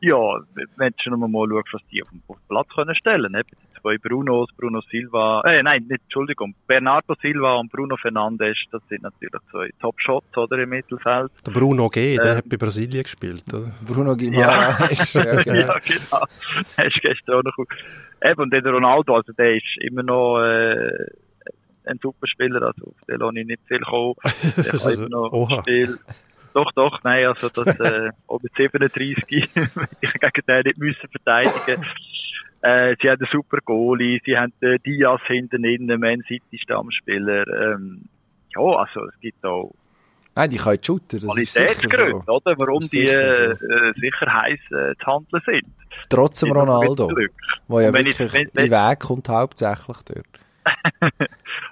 [0.00, 0.16] Ja,
[0.76, 3.44] wenn du noch mal schaust, was die auf den Platz können stellen können.
[3.82, 9.02] Zwei Brunos, Bruno Silva, äh, nein, nicht, Entschuldigung, Bernardo Silva und Bruno Fernandes, das sind
[9.02, 11.32] natürlich zwei Top-Shots, oder, im Mittelfeld.
[11.44, 13.74] Der Bruno G., der ähm, hat bei Brasilien gespielt, oder?
[13.84, 15.12] Bruno Guimaraes.
[15.14, 15.56] Ja, ja, genau.
[15.58, 16.24] ja, genau.
[16.76, 17.66] Er ist gestern auch noch
[18.24, 21.06] Eben, und der Ronaldo, also der ist immer noch, äh,
[21.84, 24.14] ein super Spieler, also auf den lasse ich nicht viel kommen.
[24.56, 25.60] Der kann immer noch Oha.
[25.62, 25.98] Spiel
[26.54, 31.84] doch, doch, nein, also das, äh, auch mit 37 ich gegen den nicht müssen verteidigen.
[32.62, 37.46] Äh, sie haben einen super Goalie, sie haben äh, Diaz hinten innen, Man City Stammspieler.
[37.74, 38.02] Ähm,
[38.54, 39.72] ja, also es gibt auch
[40.34, 42.32] Nein, die können shooten, das ist sicher Qualitätsgründe, so.
[42.32, 42.54] oder?
[42.58, 45.66] Warum die äh, äh, sicher heiß äh, zu handeln sind.
[46.08, 47.10] Trotzdem noch Ronaldo,
[47.68, 50.26] wo ja wenn ich- wirklich wenn- in den Weg kommt, hauptsächlich dort.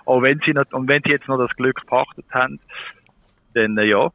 [0.05, 2.61] Auch wenn sie noch, und wenn sie jetzt noch das Glück gepachtet haben,
[3.55, 4.11] dann äh, ja,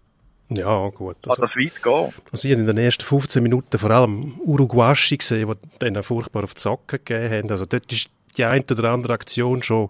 [0.50, 1.18] Ja, gut.
[1.28, 2.14] Also, das weit gehen.
[2.32, 6.44] also ich habe in den ersten 15 Minuten vor allem Uruguaschi gesehen, die denen furchtbar
[6.44, 7.52] auf die Socken gegeben haben.
[7.52, 9.90] Also dort ist die eine oder andere Aktion schon,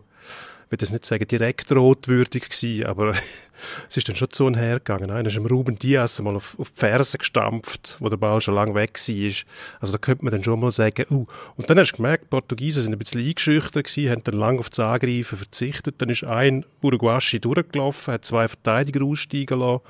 [0.65, 3.15] ich will das nicht sagen, direkt rotwürdig gewesen, aber
[3.89, 5.11] es ist dann schon zu und her gegangen.
[5.11, 8.55] Einer ist dem Ruben Diaz mal auf, auf die Ferse gestampft, wo der Ball schon
[8.55, 9.33] lange weg war.
[9.81, 11.25] Also da könnte man dann schon mal sagen, uh.
[11.57, 14.59] Und dann hast du gemerkt, die Portugiesen sind ein bisschen eingeschüchtert gewesen, haben dann lange
[14.59, 15.95] auf das Angreifen verzichtet.
[15.97, 19.81] Dann ist ein Uruguaschi durchgelaufen, hat zwei Verteidiger aussteigen lassen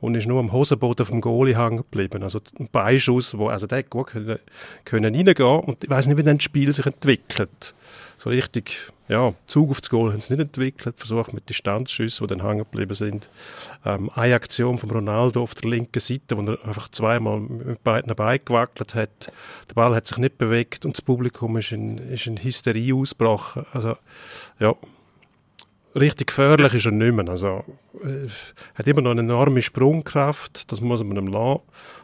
[0.00, 2.22] und ist nur am Hosenboden vom Goalie hängen geblieben.
[2.22, 4.38] Also ein Beischuss, wo, also der gut können,
[4.84, 7.74] können reingehen und ich weiß nicht, wie dann das Spiel sich entwickelt.
[8.18, 12.34] So richtig, ja, Zug auf das Goal haben sie nicht entwickelt, versucht mit Distanzschüssen, die
[12.34, 13.30] dann hängen geblieben sind.
[13.84, 18.14] Ähm, eine Aktion von Ronaldo auf der linken Seite, wo er einfach zweimal mit beiden
[18.14, 19.32] Beinen gewackelt hat.
[19.68, 23.64] Der Ball hat sich nicht bewegt und das Publikum ist in, ist in Hysterie ausgebrochen.
[23.72, 23.96] Also,
[24.58, 24.74] ja,
[25.94, 27.28] richtig gefährlich ist er nicht mehr.
[27.28, 27.64] Also,
[28.02, 28.28] äh,
[28.74, 31.60] hat immer noch eine enorme Sprungkraft, das muss man ihm lassen.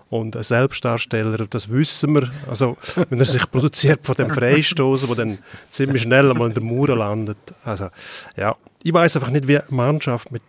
[0.08, 2.30] Und ein Selbstdarsteller, das wissen wir.
[2.48, 2.76] Also,
[3.08, 5.38] wenn er sich produziert von dem Freistoßen, der dann
[5.70, 7.38] ziemlich schnell einmal in der Mauer landet.
[7.64, 7.88] Also,
[8.36, 10.42] ja, ich weiß einfach nicht, wie eine Mannschaft mit,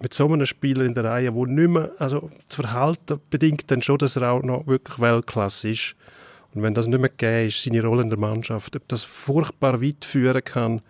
[0.00, 3.80] mit so einem Spieler in der Reihe, wo nicht mehr, also, das Verhalten bedingt dann
[3.80, 5.94] schon, dass er auch noch wirklich Weltklasse ist.
[6.54, 9.80] Und wenn das nicht mehr gegeben ist, seine Rolle in der Mannschaft, ob das furchtbar
[9.80, 10.82] weit führen kann,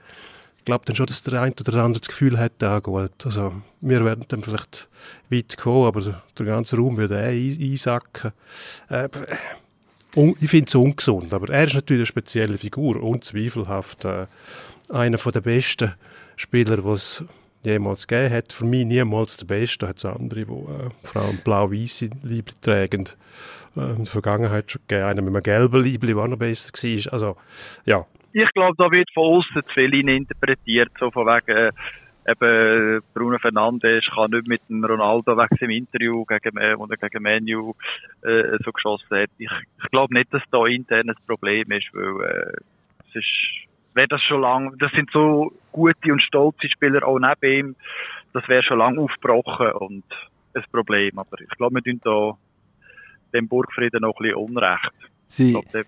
[0.68, 4.04] glaube dann schon, dass der eine oder andere das Gefühl hat, ah gut, also wir
[4.04, 4.86] werden dann vielleicht
[5.30, 6.02] weit kommen, aber
[6.38, 8.32] der, ganze Raum würde eh ein- einsacken.
[8.90, 9.08] Äh,
[10.14, 14.26] ich finde es ungesund, aber er ist natürlich eine spezielle Figur, unzweifelhaft äh,
[14.90, 15.94] einer der besten
[16.36, 17.24] Spieler, die es
[17.62, 18.52] jemals gegeben hat.
[18.52, 23.08] Für mich niemals der Beste, hat es andere, die äh, vor allem blau-weiße Liebli tragen.
[23.74, 26.70] Äh, in der Vergangenheit schon gegeben, einer mit einem gelben Liebli, der auch noch besser
[26.72, 27.12] war.
[27.12, 27.36] Also,
[27.86, 31.72] ja, ich glaube, da wird von außen zu viel interpretiert, so von wegen, äh,
[32.30, 37.22] eben, Bruno Fernandes kann nicht mit dem Ronaldo wegen seinem Interview gegen, äh, oder gegen
[37.22, 37.72] Menu,
[38.22, 39.30] äh, so geschossen hat.
[39.38, 42.52] Ich, ich glaube nicht, dass da intern ein Problem ist, weil, äh,
[43.08, 47.68] es ist, wäre das schon lang, das sind so gute und stolze Spieler auch neben
[47.68, 47.76] ihm,
[48.32, 50.04] das wäre schon lang aufgebrochen und
[50.54, 51.18] ein Problem.
[51.18, 52.36] Aber ich glaube, wir tun da
[53.32, 54.92] dem Burgfrieden noch ein bisschen Unrecht.
[55.30, 55.84] Sie, der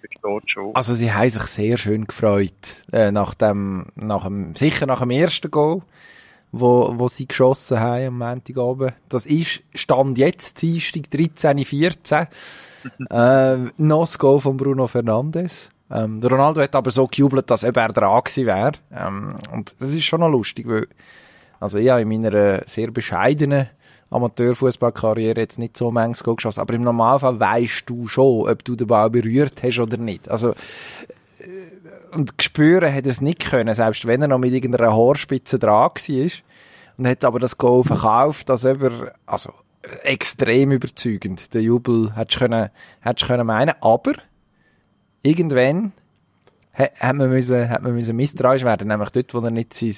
[0.46, 0.76] schon.
[0.76, 5.10] also sie haben sich sehr schön gefreut, äh, nach dem, nach dem, sicher nach dem
[5.10, 5.80] ersten Goal,
[6.52, 8.92] wo, wo sie geschossen haben am Montagabend.
[9.08, 12.26] Das ist, Stand jetzt, Dienstag 13, 14,
[13.10, 15.70] äh, noch das Goal von Bruno Fernandes.
[15.90, 18.72] Ähm, der Ronaldo hat aber so gejubelt, dass eben er dran gewesen wäre.
[18.94, 20.86] Ähm, und das ist schon noch lustig, weil,
[21.58, 23.70] also ich habe in meiner sehr bescheidenen
[24.10, 28.74] Amateurfußballkarriere jetzt nicht so manches Goal geschossen, aber im Normalfall weißt du schon, ob du
[28.74, 30.28] den Ball berührt hast oder nicht.
[30.28, 30.54] Also, äh,
[32.12, 36.30] und spüren hat es nicht können, selbst wenn er noch mit irgendeiner Haarspitze dran war.
[36.96, 39.52] Und hat aber das Goal verkauft, als über, also,
[40.02, 41.54] extrem überzeugend.
[41.54, 42.70] Der Jubel hättest du können,
[43.00, 44.12] hättest können meinen, aber,
[45.22, 45.92] irgendwann,
[46.72, 49.94] hat, hat man müssen, hat man müssen misstrauisch werden, nämlich dort, wo er nicht sein,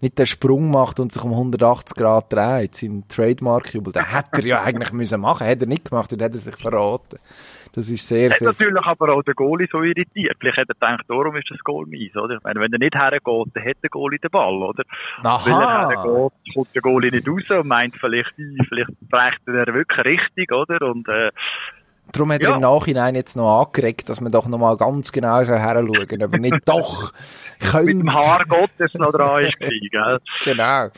[0.00, 4.46] nicht den Sprung macht und sich um 180 Grad dreht, sein Trademark-Jubel, den hätte er
[4.46, 7.18] ja eigentlich müssen machen, hat er nicht gemacht und hat er sich verraten.
[7.74, 10.36] Das ist sehr, Hat sehr, natürlich aber auch der Goalie so irritiert.
[10.38, 12.36] Vielleicht hat er gedacht, darum ist das Goal mies, oder?
[12.36, 14.84] Ich meine, wenn er nicht hergeht, dann hat der Goalie den Ball, oder?
[15.22, 18.32] Weil er aha, hergeht, kommt der Goalie nicht raus und meint vielleicht,
[18.68, 20.82] vielleicht brecht er wirklich richtig, oder?
[20.82, 21.32] Und, äh,
[22.12, 22.54] darum hat er Ja.
[22.56, 26.38] im Nachhinein jetzt noch angeregt, dass man doch noch mal ganz genau so heranschauen, aber
[26.38, 27.12] nicht doch,
[27.60, 30.20] mit könnte, dem Haar Gottes noch dran ist gell?
[30.44, 30.88] Genau,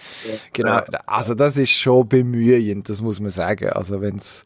[0.52, 0.80] genau.
[1.06, 3.68] Also das ist schon bemühend, das muss man sagen.
[3.70, 4.44] Also wenn's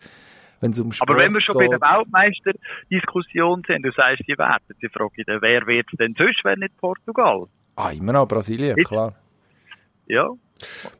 [0.60, 4.36] wenn's um Sport Aber wenn wir schon bei geht, der Weltmeisterdiskussion sind, du sagst, sie
[4.38, 7.44] werden, die frage ich dann, wer wird denn sonst, wenn nicht Portugal?
[7.76, 8.88] ah, immer noch Brasilien, Bitte?
[8.88, 9.14] klar.
[10.06, 10.28] Ja.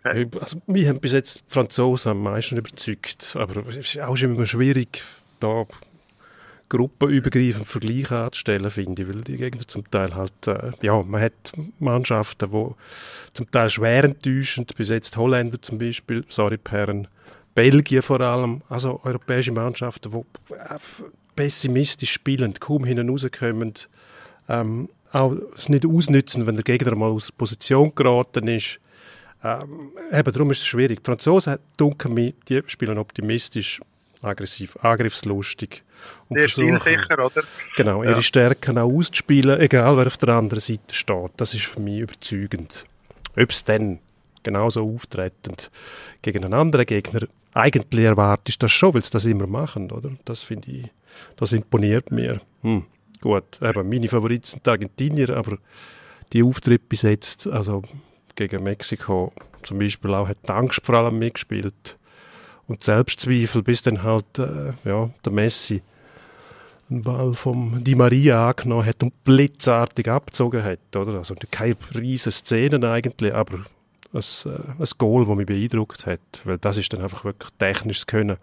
[0.04, 0.26] Okay.
[0.40, 3.36] Also, mich haben bis jetzt die Franzosen am meisten überzeugt.
[3.38, 5.02] Aber es ist auch immer schwierig,
[5.40, 5.66] da
[6.70, 11.52] gruppenübergreifend Vergleiche anzustellen, finde ich, weil die Gegner zum Teil halt, äh, ja, man hat
[11.78, 12.74] Mannschaften, die
[13.34, 17.08] zum Teil schwer enttäuschend, bis jetzt Holländer zum Beispiel, sorry, Perren,
[17.54, 20.78] Belgien vor allem, also europäische Mannschaften, die äh,
[21.34, 23.74] pessimistisch spielen, kaum hinten rauskommen,
[24.48, 28.78] ähm, auch es nicht ausnützen, wenn der Gegner mal aus der Position geraten ist.
[29.42, 31.00] Ähm, eben, darum ist es schwierig.
[31.00, 33.80] Die Franzosen, dunkel mir, die spielen optimistisch,
[34.22, 35.82] aggressiv, angriffslustig.
[36.28, 37.42] Und Sehr stilsicher, oder?
[37.76, 38.22] genau, ihre Ja.
[38.22, 41.32] Stärken auch auszuspielen, egal wer auf der anderen Seite steht.
[41.36, 42.84] Das ist für mich überzeugend.
[43.36, 43.98] Ob es dann
[44.42, 45.70] genauso auftretend
[46.22, 50.10] gegen einen anderen Gegner eigentlich erwartest, das schon, weil sie das immer machen, oder?
[50.24, 50.86] Das finde ich,
[51.36, 52.40] das imponiert mir.
[52.62, 52.84] Hm.
[53.20, 55.58] Gut, eben, meine Favoriten sind die Argentinier, aber
[56.32, 57.82] die Auftritte bis jetzt, also
[58.36, 61.98] gegen Mexiko zum Beispiel auch, hat die Angst vor allem mitgespielt.
[62.70, 65.82] Und Selbstzweifel, bis dann halt, äh, ja, der Messi
[66.88, 71.14] einen Ball vom Di Maria angenommen hat und blitzartig abgezogen hat, oder?
[71.18, 73.58] Also keine riesen Szenen eigentlich, aber
[74.12, 78.06] ein, äh, ein Goal, das mich beeindruckt hat, weil das ist dann einfach wirklich technisches
[78.06, 78.36] Können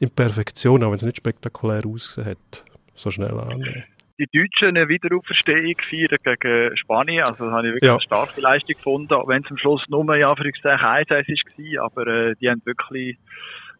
[0.00, 3.84] in Perfektion, auch wenn es nicht spektakulär ausgesehen hat, so schnell annehmen.
[4.18, 7.24] die Deutschen eine Wiederauferstehung feiern gegen Spanien.
[7.24, 7.94] Also, das habe ich wirklich Ja.
[7.94, 9.12] eine starke Leistung gefunden.
[9.12, 11.84] Auch wenn es am Schluss nur, ja, Anführungszeichen 1 war.
[11.84, 13.18] Aber, äh, die haben wirklich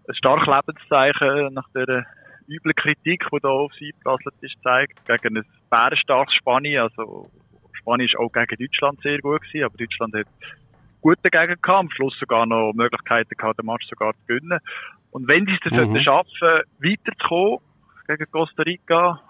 [0.09, 2.07] ein starkes Lebenszeichen nach der
[2.49, 5.01] üblen Kritik, die da auf sie geprasselt ist, gezeigt.
[5.07, 6.83] Gegen ein bärenstarkes Spanien.
[6.83, 7.31] Also,
[7.73, 10.27] Spanien ist auch gegen Deutschland sehr gut gewesen, aber Deutschland hat
[11.01, 11.81] gut dagegen gehabt.
[11.81, 14.59] Am Schluss sogar noch Möglichkeiten gehabt, den Match sogar zu gewinnen.
[15.11, 16.01] Und wenn sie es dann Mhm.
[16.01, 17.59] schaffen, weiterzukommen
[18.07, 19.21] gegen Costa Rica,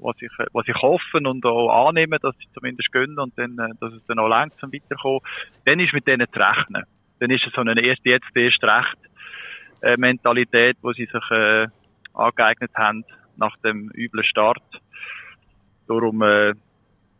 [0.00, 3.74] was ich, was ich hoffe und auch annehme, dass sie zumindest gönnen und dann, äh,
[3.80, 5.20] dass es dann auch langt zum Weiterkommen,
[5.64, 6.84] dann ist mit denen zu rechnen.
[7.20, 8.96] Dann ist es so eine erste, jetzt erst recht,
[9.82, 11.66] äh, Mentalität, wo sie sich, äh,
[12.14, 13.04] angeeignet haben
[13.36, 14.62] nach dem üblen Start.
[15.86, 16.52] Darum, äh,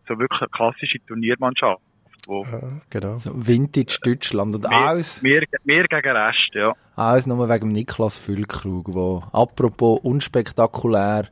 [0.07, 1.83] so wirklich eine klassische Turniermannschaft,
[2.27, 3.19] wo Ja, genau.
[3.19, 6.73] So Vintage Deutschland und mehr, alles, mehr, mehr gegen Rest, ja.
[6.97, 11.29] alles nur wegen dem Niklas Füllkrug, wo apropos unspektakulär,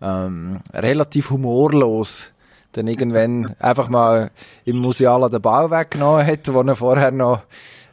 [0.00, 2.34] ähm, relativ humorlos
[2.72, 4.30] dann irgendwann einfach mal
[4.64, 7.42] im Musiala den Ball weggenommen hat, wo er vorher noch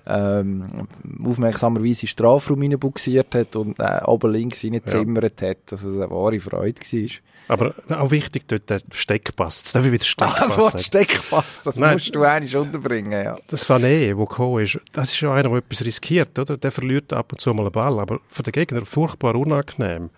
[0.05, 0.87] ähm,
[1.23, 6.09] aufmerksamerweise in den Strafraum reinbuxiert hat und äh, oben links reingezimmert hat, dass es eine
[6.09, 7.09] wahre Freude war.
[7.47, 9.59] Aber auch wichtig dort der Steckpass.
[9.59, 10.83] Jetzt darf ich wieder Steckpass Das Wort sagen.
[10.83, 11.93] Steckpass, das Nein.
[11.93, 13.37] musst du eigentlich unterbringen, ja.
[13.49, 16.57] Der Sané, der gekommen ist, das ist ja einer, der etwas riskiert, oder?
[16.57, 20.11] Der verliert ab und zu mal einen Ball, aber für den Gegner furchtbar unangenehm.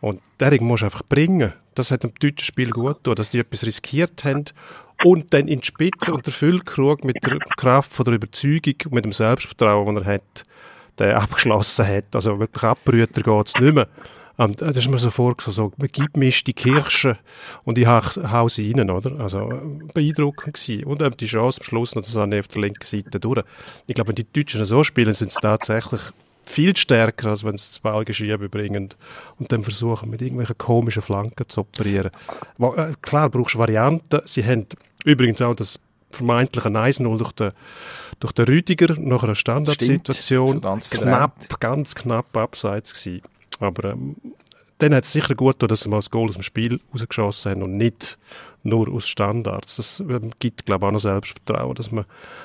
[0.00, 1.54] Und den musst du einfach bringen.
[1.74, 4.44] Das hat dem deutschen Spiel gut getan, dass die etwas riskiert haben
[5.02, 8.92] und dann in die Spitze und der Füllkrug mit der Kraft von der Überzeugung und
[8.92, 10.44] mit dem Selbstvertrauen, das er hat,
[10.98, 12.14] der abgeschlossen hat.
[12.14, 13.88] Also wirklich abbrüter geht es nicht mehr.
[14.36, 17.18] Und äh, das ist mir so vorgekommen, so, gib mir die Kirsche
[17.64, 19.20] und ich hau, hau sie rein, oder?
[19.20, 19.60] Also, äh,
[19.92, 20.84] beeindruckend gewesen.
[20.84, 23.42] Und eben die Chance am Schluss noch, das Sané auf der linken Seite durch.
[23.86, 26.00] Ich glaube, wenn die Deutschen so spielen, sind sie tatsächlich
[26.46, 28.90] viel stärker, als wenn sie das Ball geschieben bringen
[29.38, 32.10] und dann versuchen, mit irgendwelchen komischen Flanken zu operieren.
[32.58, 34.20] Äh, Klar, brauchst du Varianten.
[34.24, 34.66] Sie haben
[35.04, 35.78] übrigens auch das
[36.10, 37.52] vermeintliche 1-0 durch den,
[38.20, 40.60] durch den Rüdiger nach einer Standardsituation.
[40.60, 43.22] Ganz knapp, ganz knapp abseits gewesen.
[43.60, 44.16] Aber ähm,
[44.78, 47.52] dann hat es sicher gut getan, dass sie mal das Goal aus dem Spiel rausgeschossen
[47.52, 48.18] haben und nicht
[48.64, 49.76] nur aus Standards.
[49.76, 52.04] Das ähm, gibt, glaube ich, auch noch Selbstvertrauen, dass man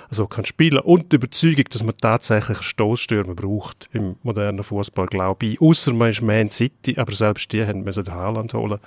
[0.10, 5.46] so kann spielen und die Überzeugung, dass man tatsächlich Stoßstürmer braucht im modernen Fußball, glaube
[5.48, 5.62] ich.
[5.62, 8.80] Außer man ist Man City, aber selbst die haben müssen den Haaland holen,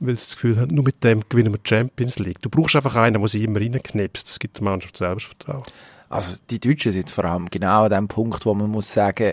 [0.00, 2.42] weil sie das Gefühl haben, nur mit dem gewinnen wir die Champions League.
[2.42, 4.28] Du brauchst einfach einen, der sie immer reinknipst.
[4.28, 5.62] Das gibt der Mannschaft Selbstvertrauen.
[6.08, 9.32] Also die Deutschen sind vor allem genau an dem Punkt, wo man muss sagen,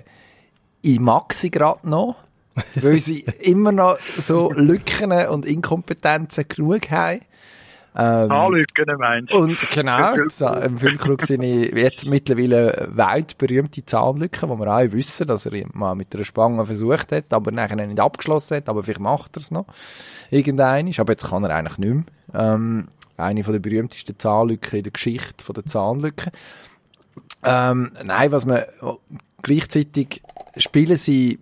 [0.82, 2.16] ich mag sie gerade noch,
[2.76, 7.22] weil sie immer noch so Lücken und Inkompetenzen genug haben.
[7.96, 9.38] Ähm, Anlücken, meinst du?
[9.38, 15.46] und genau, im Filmclub sind jetzt mittlerweile weit berühmte Zahnlücken, wo wir alle wissen, dass
[15.46, 19.38] er mal mit einer Spange versucht hat, aber nachher nicht abgeschlossen hat, aber vielleicht macht
[19.38, 19.68] er es noch.
[20.32, 22.04] Irgendein aber jetzt kann er eigentlich nicht mehr.
[22.34, 26.32] Ähm, eine von der berühmtesten Zahnlücken in der Geschichte von der Zahnlücken.
[27.44, 28.64] Ähm, nein, was man,
[29.44, 30.24] gleichzeitig
[30.58, 31.40] spielen sie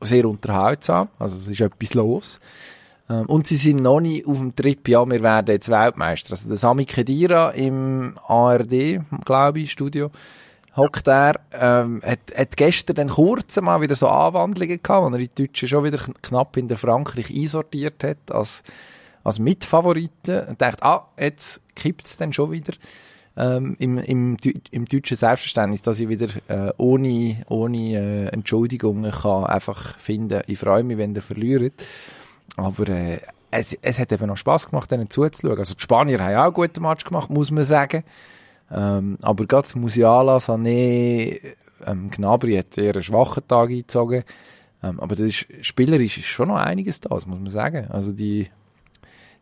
[0.00, 2.40] sehr unterhaltsam, also es ist etwas los.
[3.08, 6.32] Ähm, und sie sind noch nicht auf dem Trip, ja, wir werden jetzt Weltmeister.
[6.32, 10.10] Also der Sami Khedira im ARD, glaube ich, Studio,
[10.76, 15.18] hockt er, ähm, hat, hat gestern dann kurz mal wieder so Anwandlungen gehabt, wo er
[15.18, 18.62] die Deutschen schon wieder kn- knapp in der Frankreich einsortiert hat, als,
[19.22, 20.48] als Mitfavoriten.
[20.48, 22.72] Und dachte, ah, jetzt kippt's dann schon wieder.
[23.36, 24.36] Ähm, im, im,
[24.70, 30.58] im deutschen Selbstverständnis, dass ich wieder äh, ohne, ohne äh, Entschuldigungen kann einfach finden, ich
[30.58, 31.74] freue mich, wenn ihr verliert.
[32.56, 33.18] Aber äh,
[33.50, 35.58] es, es hat eben noch Spass gemacht, denen zuzuschauen.
[35.58, 38.04] Also die Spanier haben auch einen guten Match gemacht, muss man sagen.
[38.70, 41.40] Ähm, aber gerade Musiala, Sané,
[41.86, 44.24] ähm, Gnabry hat eher einen schwachen Tag eingezogen.
[44.82, 47.86] Ähm, aber das ist, spielerisch ist schon noch einiges da, das muss man sagen.
[47.90, 48.48] Also die,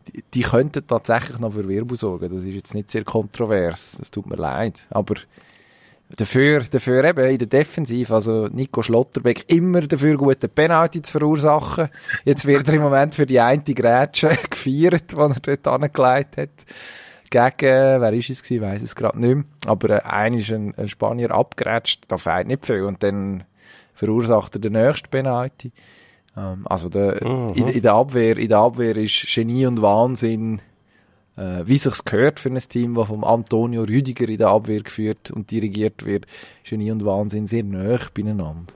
[0.09, 2.31] die, die könnten tatsächlich noch für Wirbel sorgen.
[2.31, 3.99] Das ist jetzt nicht sehr kontrovers.
[4.01, 4.87] Es tut mir leid.
[4.91, 5.15] Aber
[6.17, 11.89] dafür, dafür eben in der Defensive, also Nico Schlotterbeck immer dafür gute Penalty zu verursachen.
[12.25, 16.51] Jetzt wird er im Moment für die eine Grätsche gefeiert, die er dort angelegt hat.
[17.31, 19.45] Gegen, wer ist es gewesen, weiss es gerade nicht mehr.
[19.67, 22.83] Aber äh, einer ist ein, ein Spanier abgerätscht, da fehlt nicht viel.
[22.83, 23.45] Und dann
[23.95, 25.73] verursacht er den nächsten Penalty.
[26.37, 30.61] Ähm, also der, in, in, der Abwehr, in der Abwehr ist Genie und Wahnsinn,
[31.37, 35.31] äh, wie sich's gehört für ein Team, das vom Antonio Rüdiger in der Abwehr geführt
[35.31, 36.27] und dirigiert wird.
[36.65, 38.73] Genie und Wahnsinn sehr nah beieinander.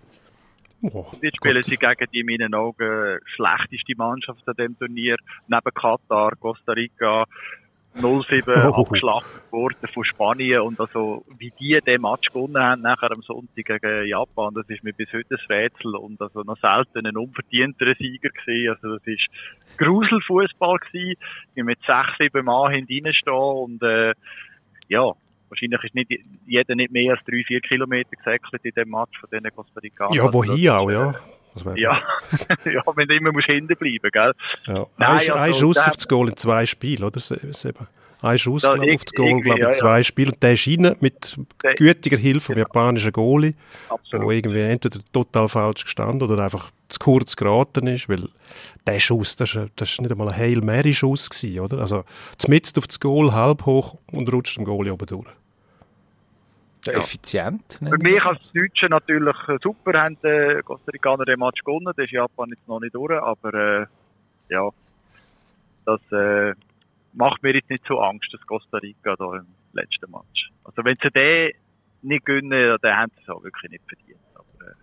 [0.83, 5.17] Oh, Jetzt spielen sie gegen die in meinen Augen schlechteste Mannschaft an dem Turnier.
[5.49, 7.25] Neben Katar, Costa Rica,
[8.01, 8.83] 0-7 Oh.
[8.83, 10.61] abgeschlachtet worden von Spanien.
[10.61, 14.83] Und also, wie die den Match gewonnen haben, nachher am Sonntag gegen Japan, das ist
[14.85, 15.95] mir bis heute ein Rätsel.
[15.97, 18.71] Und also noch selten ein unverdienterer Sieger gewesen.
[18.77, 19.27] Also, das ist
[19.79, 21.15] Gruselfußball gewesen.
[21.57, 24.13] Die mit sechs, sieben Mann hinten stehen und, äh,
[24.89, 25.13] ja.
[25.49, 26.11] Wahrscheinlich ist nicht
[26.45, 30.13] jeder nicht mehr als drei, vier Kilometer gesäckelt in dem Match von diesen Costa Ricanern.
[30.15, 31.15] ja, Also, wohin ist, auch, äh, ja.
[31.77, 32.01] Ja,
[32.65, 34.33] ja, wenn du immer musst hinten bleiben, gell?
[34.67, 34.75] Ja.
[34.75, 37.21] Nein, ein, also, ein Schuss der- auf das Goal in zwei Spielen, oder?
[38.23, 39.73] Ein Schuss Da, glaub, auf das Goal, glaube ich, ja, in ja.
[39.73, 40.31] zwei Spielen.
[40.31, 43.55] Und der ist rein mit Der- gütiger Hilfe vom japanischen Goalie,
[43.89, 44.33] wo Absolut.
[44.33, 48.29] irgendwie entweder total falsch gestanden oder einfach zu kurz geraten ist, weil
[48.87, 51.79] der Schuss, das ist nicht einmal ein Hail Mary Schuss gewesen, oder?
[51.79, 52.05] Also,
[52.39, 55.27] zumindest auf das Goal, halb hoch und rutscht dem Goalie oben durch.
[56.95, 57.79] Effizient.
[57.81, 61.87] Für mich als Deutsche natürlich äh, super, haben die Costa Ricaner den Match gewonnen.
[61.87, 63.87] Das ist Japan jetzt noch nicht durch, aber äh,
[64.49, 64.71] ja,
[65.85, 66.55] das äh,
[67.13, 70.51] macht mir jetzt nicht so Angst, das Costa Rica da im letzten Match.
[70.65, 71.53] Also wenn sie den
[72.03, 74.21] nicht gewinnen, dann haben sie es auch wirklich nicht verdient.
[74.35, 74.75] Aber, äh,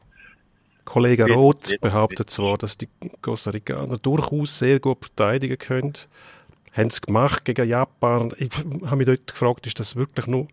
[0.83, 2.89] Kollege Roth behauptet zwar, dass die
[3.21, 5.93] Costa Ricaner durchaus sehr gut verteidigen können.
[6.73, 8.33] Haben es gemacht gegen Japan.
[8.37, 8.49] Ich
[8.85, 10.47] habe mich dort gefragt, ist das wirklich nur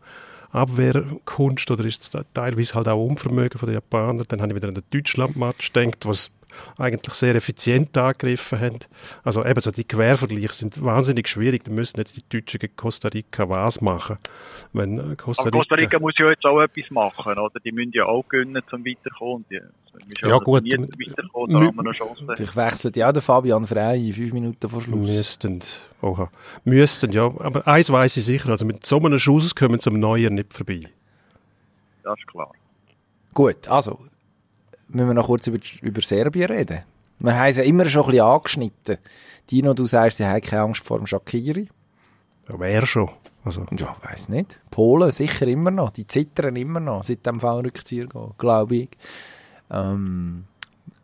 [0.52, 4.24] Abwehrkunst oder ist es teilweise halt auch Unvermögen von den Japanern?
[4.28, 6.30] Dann habe ich wieder an den Deutschland-Match gedacht, was
[6.78, 8.78] eigentlich sehr effizient angegriffen haben.
[9.24, 11.64] Also eben so die Quervergleiche sind wahnsinnig schwierig.
[11.64, 14.18] Da müssen jetzt die Deutschen gegen Costa Rica was machen.
[14.72, 17.60] Wenn äh, Costa aber Rica, Costa Rica muss ja jetzt auch etwas machen, oder?
[17.64, 19.44] Die müssen ja auch gewinnen, zum Weiterkommen.
[19.50, 19.60] Die,
[20.22, 20.62] Ja, gut.
[20.62, 22.26] nie Weiterkommen, da haben wir noch Chancen.
[22.36, 25.08] Vielleicht wechselt ja auch der Fabian Frey in fünf Minuten vor Schluss.
[25.08, 25.60] Müssten.
[26.02, 26.30] Oha.
[26.64, 27.26] Müssten, ja.
[27.26, 30.52] Aber eins weiß ich sicher, also mit so einem Schuss kommen sie am Neuer nicht
[30.52, 30.82] vorbei.
[32.02, 32.50] Das ist klar.
[33.34, 34.00] Gut, also,
[34.92, 36.80] müssen wir noch kurz über, über Serbien reden.
[37.18, 38.98] Wir haben es ja immer schon ein bisschen angeschnitten.
[39.50, 41.68] Dino, du sagst, sie haben keine Angst vor dem Shakiri.
[42.48, 43.10] Ja, wer schon.
[43.44, 44.58] Also, Ja, weiss nicht.
[44.70, 45.90] Polen sicher immer noch.
[45.90, 48.88] Die zittern immer noch, seit dem Fallrückzieher gehen, glaube ich.
[49.70, 50.44] Ähm,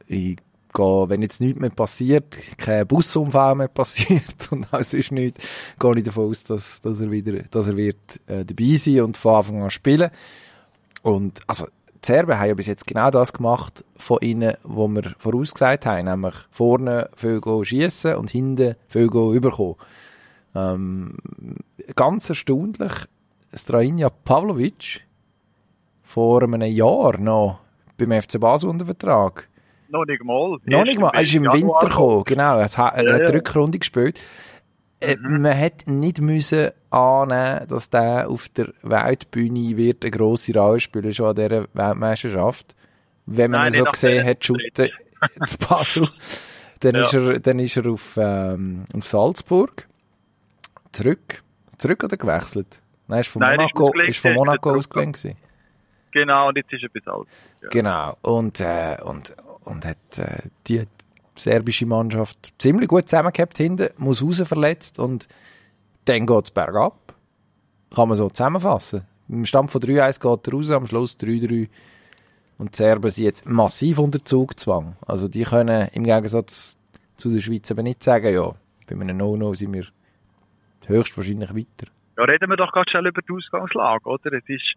[0.06, 0.36] ich
[0.72, 5.42] gehe, wenn jetzt nichts mehr passiert, kein Busunfall mehr passiert und auch sonst nichts,
[5.78, 9.16] gehe ich davon aus, dass, dass er wieder, dass er wird äh, dabei sein und
[9.16, 10.10] von Anfang an spielen.
[11.02, 11.66] Und, also,
[12.06, 16.04] die Serben haben ja bis jetzt genau das gemacht von ihnen, was wir vorausgesagt haben,
[16.04, 19.74] nämlich vorne viel Goal schiessen und hinten viel Goal überkommen.
[20.54, 21.16] Ähm,
[21.96, 22.92] ganz erstaunlich,
[23.52, 25.02] Strajinja Pavlovic
[26.02, 27.58] vor einem Jahr noch
[27.98, 29.48] beim FC Basel unter Vertrag.
[29.88, 30.58] Noch nicht mal.
[30.64, 33.32] Noch nicht mal, er ist im Januar Winter gekommen, genau, er hat, er hat die
[33.32, 34.20] Rückrunde gespielt.
[35.00, 40.80] Äh, Man hätte nicht müssen annehmen, dass der auf der Weltbühne wird eine grosse Rolle
[40.80, 42.74] spielen, schon an dieser Weltmeisterschaft.
[43.26, 44.88] Wenn man Nein, ihn so gesehen hat, shooten
[45.44, 46.08] zu Basel,
[46.80, 47.02] dann, Ja.
[47.02, 49.86] ist er, dann ist er auf, ähm, auf Salzburg
[50.92, 51.42] zurück.
[51.78, 52.80] Zurück oder gewechselt?
[53.08, 55.36] Nein, ist von Nein, er Monaco, ist von Monaco gewesen.
[56.12, 57.28] Genau, und jetzt ist er bis alt.
[57.62, 57.68] Ja.
[57.68, 58.16] Genau.
[58.22, 60.84] Und, äh, und, und hat äh, die
[61.36, 65.28] serbische Mannschaft ziemlich gut zusammengehabt hinten, muss raus verletzt und
[66.04, 67.14] dann geht's bergab.
[67.94, 69.06] Kann man so zusammenfassen.
[69.28, 71.68] Im Stand von 3-1 geht er raus, am Schluss 3-3.
[72.58, 74.96] Und die Serben sind jetzt massiv unter Zugzwang.
[75.06, 76.76] Also die können im Gegensatz
[77.16, 78.54] zu der Schweiz aber nicht sagen, ja,
[78.86, 79.86] bei einem No-No sind wir
[80.86, 81.90] höchstwahrscheinlich weiter.
[82.16, 84.32] Ja, reden wir doch ganz schnell über die Ausgangslage, oder?
[84.32, 84.74] Es ist,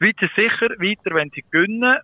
[0.00, 1.98] ist sicher weiter, wenn sie gewinnen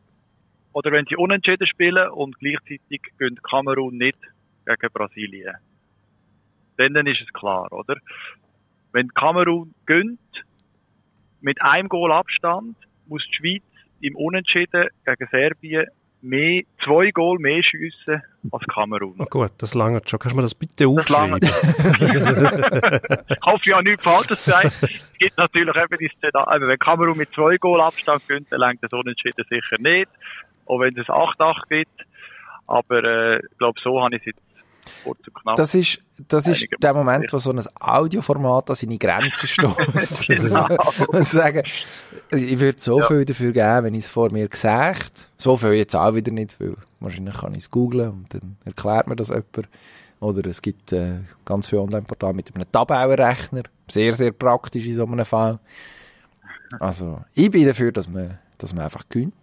[0.73, 4.19] oder wenn sie unentschieden spielen und gleichzeitig gönnt Kamerun nicht
[4.67, 5.55] gegen Brasilien.
[6.77, 7.97] Dann, dann ist es klar, oder?
[8.93, 10.19] Wenn Kamerun gönnt
[11.41, 13.63] mit einem Goal Abstand, muss die Schweiz
[14.01, 15.87] im Unentschieden gegen Serbien
[16.23, 19.15] mehr, zwei Goal mehr schiessen als Kamerun.
[19.17, 20.19] Na gut, das langt schon.
[20.19, 21.39] Kannst du mir das bitte Das aufschreiben?
[21.43, 21.51] ich
[23.45, 24.69] hoffe ja nichts Falsches zu sagen.
[24.69, 28.85] Es gibt natürlich eben die Szenario, wenn Kamerun mit zwei Goal Abstand gewinnt, dann lenkt
[28.85, 30.09] das Unentschieden sicher nicht.
[30.73, 32.07] Auch wenn es 8-8 gibt.
[32.67, 34.41] Aber, äh, ich glaube, so habe ich es jetzt
[35.05, 35.57] kurz und knapp.
[35.57, 40.27] Das ist, das ist der Moment, wo so ein Audioformat an seine Grenzen stößt.
[40.29, 40.67] Genau.
[41.21, 41.63] Sagen,
[42.31, 43.07] ich würde so Ja.
[43.07, 46.59] viel dafür geben, wenn ich es vor mir gesagt So viel jetzt auch wieder nicht,
[46.61, 49.69] weil wahrscheinlich kann ich es googlen und dann erklärt mir das jemand.
[50.21, 53.63] Oder es gibt äh, ganz viele Online-Portale mit einem Tabellenrechner.
[53.89, 55.59] Sehr, sehr praktisch in so einem Fall.
[56.81, 59.35] Also, ich bin dafür, dass man, dass man einfach gönnt.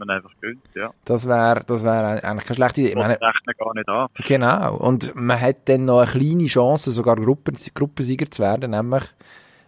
[0.00, 0.90] Man einfach gönnt, ja.
[1.04, 2.90] Das wäre das wär eigentlich keine schlechte Idee.
[2.90, 4.08] Ich meine, rechne gar nicht an.
[4.26, 4.76] Genau.
[4.76, 9.04] Und man hat dann noch eine kleine Chance, sogar Gruppen, Gruppensieger zu werden, nämlich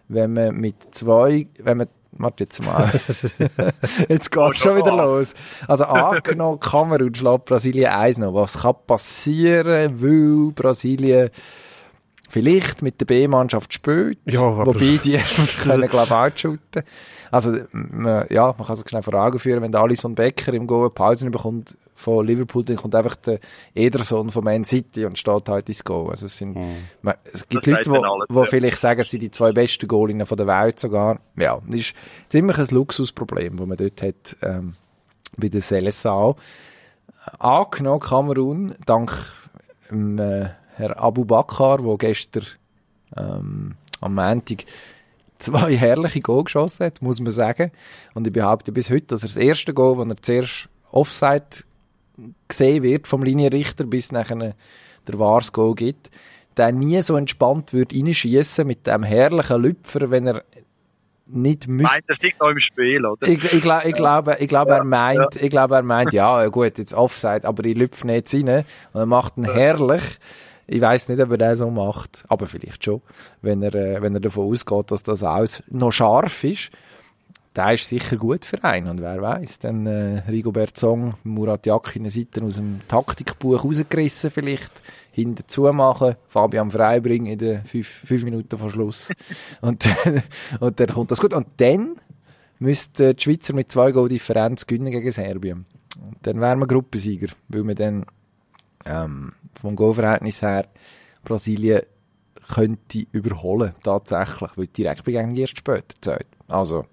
[0.09, 2.91] wenn man mit zwei, wenn man, warte jetzt mal,
[4.09, 5.33] jetzt geht's schon wieder los.
[5.67, 8.33] Also angenommen, Kamerun schlägt Brasilien 1 noch.
[8.33, 11.29] Was kann passieren, weil Brasilien
[12.29, 15.17] vielleicht mit der B-Mannschaft spielt, Ja, wobei die
[15.63, 16.83] können, glaube ich, auch shooten.
[17.33, 20.67] Also, man, ja, man kann sich schnell vor Augen führen, wenn der Alisson Becker im
[20.67, 23.39] Goal eine Pause bekommt von Liverpool, dann kommt einfach der
[23.73, 26.11] Ederson von Man City und steht halt ins Goal.
[26.11, 26.55] Also es sind,
[27.01, 28.45] man, es gibt Das Leute, die wo ja.
[28.45, 31.21] vielleicht sagen, es sind die zwei besten Goalinnen von der Welt sogar.
[31.35, 31.95] Ja, das ist
[32.29, 34.75] ziemlich ein Luxusproblem, das man dort hat, ähm,
[35.35, 36.35] bei der Seleção.
[37.39, 39.11] Angenommen Kamerun, dank
[39.89, 42.45] ähm, äh, Herr Abu Bakr, der gestern
[43.17, 44.65] ähm, am Montag
[45.43, 47.71] zwei herrliche Goal geschossen hat, muss man sagen.
[48.13, 51.45] Und ich behaupte bis heute, dass er das erste Goal, wenn er zuerst Offside
[52.47, 54.55] gesehen wird vom Linienrichter, bis nachher
[55.07, 56.09] der wahres Goal gibt,
[56.57, 60.43] der nie so entspannt wird reinschießen mit dem herrlichen Lüpfer, wenn er
[61.25, 63.27] nicht müsste Meint, er liegt noch im Spiel, oder?
[63.27, 66.77] ich, ich, glaub, ich glaube, ich glaube, er meint, ich glaube, er meint, ja, gut,
[66.77, 68.65] jetzt Offside, aber ich lüpfe nicht rein.
[68.93, 70.03] Und er macht ihn herrlich.
[70.67, 73.01] Ich weiß nicht, ob er das so macht, aber vielleicht schon,
[73.41, 76.71] wenn er, äh, wenn er davon ausgeht, dass das alles noch scharf ist.
[77.55, 82.09] Der ist sicher gut für einen, und wer weiß, dann äh, Rigobert Song, Murat Yakin
[82.09, 88.57] Seiten aus dem Taktikbuch rausgerissen vielleicht, hinten zumachen, Fabian Freibring in den fünf, fünf Minuten
[88.57, 89.11] vor Schluss.
[89.61, 90.23] und, dann-
[90.61, 91.35] und dann kommt das gut.
[91.35, 91.95] Und dann
[92.57, 95.65] müsste die Schweizer mit zwei Goal Differenz gewinnen gegen Serbien.
[96.01, 98.07] Und dann wären wir Gruppensieger, weil wir dann
[98.87, 100.67] ähm, vom Goalverhältnis her
[101.23, 101.83] Brasilien
[102.53, 106.27] könnte überholen, tatsächlich, weil die Direktbegegnung erst später zählt.
[106.47, 106.85] Also,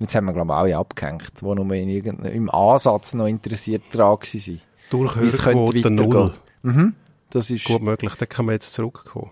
[0.00, 4.18] jetzt haben wir, glaube ich, alle abgehängt, die nur in im Ansatz noch interessiert dran
[4.18, 4.18] waren.
[4.18, 4.60] Könnte
[4.90, 6.06] Durchhörquote null.
[6.06, 6.32] weitergehen.
[6.62, 6.94] Mhm.
[7.30, 9.30] Das ist, Gut möglich, da kann man jetzt zurückkommen.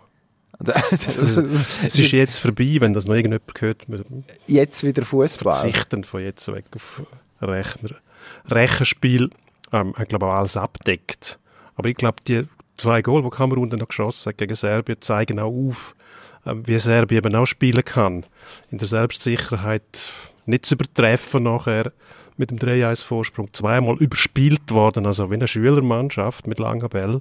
[0.89, 3.87] Es ist jetzt vorbei, wenn das noch irgendjemand gehört,
[4.47, 5.53] jetzt wieder Fußball.
[5.53, 7.03] verzichten von jetzt weg auf
[7.43, 7.91] Rechner.
[8.47, 9.31] Rechenspiel,
[9.73, 11.39] ähm, ich glaube auch alles abdeckt.
[11.77, 12.47] Aber ich glaube, die
[12.77, 15.95] zwei Goal, die Kamerun dann noch geschossen hat gegen Serbien, zeigen auch auf,
[16.45, 18.27] ähm, wie Serbien eben auch spielen kann.
[18.71, 20.13] In der Selbstsicherheit
[20.47, 21.93] nicht zu übertreffen nachher
[22.37, 23.53] mit dem 3-1-Vorsprung.
[23.53, 27.21] Zweimal überspielt worden, also wie eine Schülermannschaft mit langer Bell.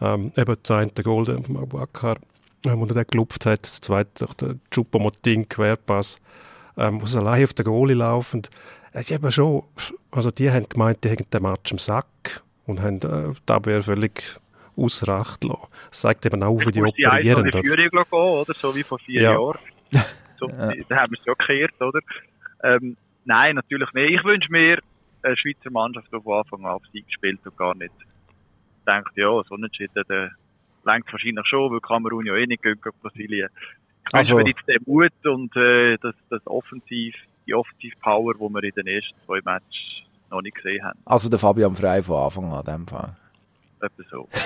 [0.00, 2.16] Ähm, eben das eine Goal von Abubakar,
[2.64, 6.20] ähm, wo er gelupft hat, das zweite durch den Chupomoting Querpass,
[6.76, 8.50] ähm, aus allein auf den Goalie laufend.
[8.92, 9.62] Äh, die haben schon,
[10.10, 13.82] also die haben gemeint, die haben den Match im Sack und haben äh, die Abwehr
[13.82, 14.22] völlig
[14.76, 15.66] außer Acht lassen.
[15.90, 17.44] Das zeigt eben auch, wie die muss die operieren.
[17.44, 18.54] in die Führung gehen, oder?
[18.54, 19.32] So wie vor vier Ja.
[19.32, 19.58] Jahren.
[20.38, 20.56] So, Da
[20.96, 22.00] haben wir es ja gekehrt, oder?
[22.64, 22.96] Ähm,
[23.26, 24.12] nein, natürlich nicht.
[24.20, 24.78] Ich wünsche mir
[25.22, 27.92] eine Schweizer Mannschaft, die von Anfang an auf Sieg spielt und gar nicht
[28.86, 30.30] denkt, ja, so unentschieden, der
[30.86, 33.50] lenkt wahrscheinlich schon, weil Kamerun ja eh nicht gegen Brasilien.
[33.52, 37.14] Ich wünsche Also- mir jetzt den Mut und äh, das, das Offensiv,
[37.46, 40.98] die Offensiv-Power, die wir in den ersten zwei Matches noch nicht gesehen haben.
[41.04, 43.16] Also der Fabian Frey von Anfang an, in dem Fall.
[43.80, 44.28] Etwa so.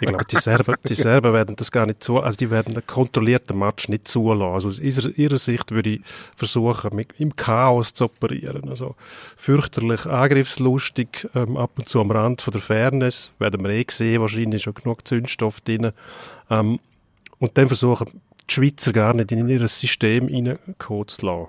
[0.00, 2.86] Ich glaube, die Serben, die Serben werden das gar nicht zu, also die werden einen
[2.86, 4.54] kontrollierten Match nicht zulassen.
[4.54, 6.00] Also aus ihrer, ihrer Sicht würde ich
[6.34, 8.68] versuchen, mit, im Chaos zu operieren.
[8.68, 8.96] Also
[9.36, 14.22] fürchterlich angriffslustig, ähm, ab und zu am Rand von der Fairness, werden wir eh sehen,
[14.22, 15.92] wahrscheinlich schon genug Zündstoff drin.
[16.48, 16.80] Ähm,
[17.38, 21.48] und dann versuchen, die Schweizer gar nicht in ihr System reinkommen zu lassen.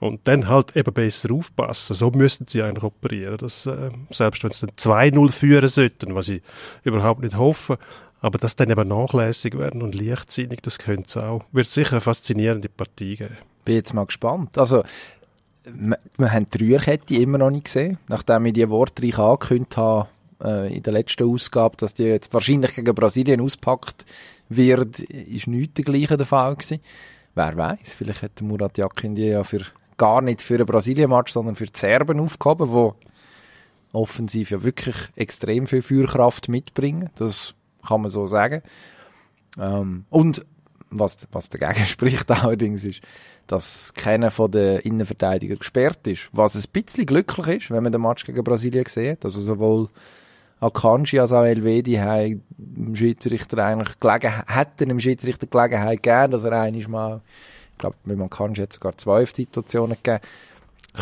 [0.00, 1.96] Und dann halt eben besser aufpassen.
[1.96, 3.36] So müssten sie eigentlich operieren.
[3.36, 6.42] Dass, äh, selbst wenn sie dann 2-0 führen sollten, was ich
[6.84, 7.78] überhaupt nicht hoffe,
[8.20, 11.44] aber dass dann eben nachlässig werden und leichtsinnig, das könnte es auch.
[11.52, 13.38] Wird sicher eine faszinierende Partie geben.
[13.64, 14.56] Bin jetzt mal gespannt.
[14.58, 14.82] Also,
[15.64, 20.08] wir, wir haben die Rührkette immer noch nicht gesehen, nachdem ich die wortreich angekündigt habe,
[20.42, 24.04] äh, in der letzten Ausgabe, dass die jetzt wahrscheinlich gegen Brasilien auspackt
[24.48, 26.80] wird, ist nichts dergleichen der Fall gewesen.
[27.34, 29.60] Wer weiß, vielleicht hat der Murat Yakin die ja für,
[29.98, 32.94] gar nicht für einen Brasilien-Match, sondern für die Serben aufgehoben, wo
[33.92, 37.10] offensiv ja wirklich extrem viel Feuerkraft mitbringen.
[37.16, 37.54] Das
[37.86, 38.62] kann man so sagen.
[39.58, 40.44] Ähm, und
[40.90, 43.02] was, was dagegen spricht allerdings ist,
[43.46, 46.28] dass keiner von den Innenverteidigern gesperrt ist.
[46.32, 49.24] Was ein bisschen glücklich ist, wenn man den Match gegen Brasilien sieht.
[49.24, 49.88] Also sowohl
[50.60, 56.44] Akanji als auch Elvedi haben dem Schiedsrichter eigentlich gelegen, hätten dem Schiedsrichter Gelegenheit gegeben, dass
[56.44, 57.20] er einmal mal,
[57.78, 60.24] ich glaube, mit Akanji hat es sogar zwei Situationen gegeben,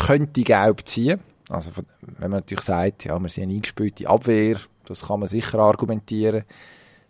[0.05, 1.19] könnte gelb ziehen.
[1.49, 1.71] Also
[2.01, 6.43] wenn man natürlich sagt, ja, wir sind eine eingespielte Abwehr, das kann man sicher argumentieren,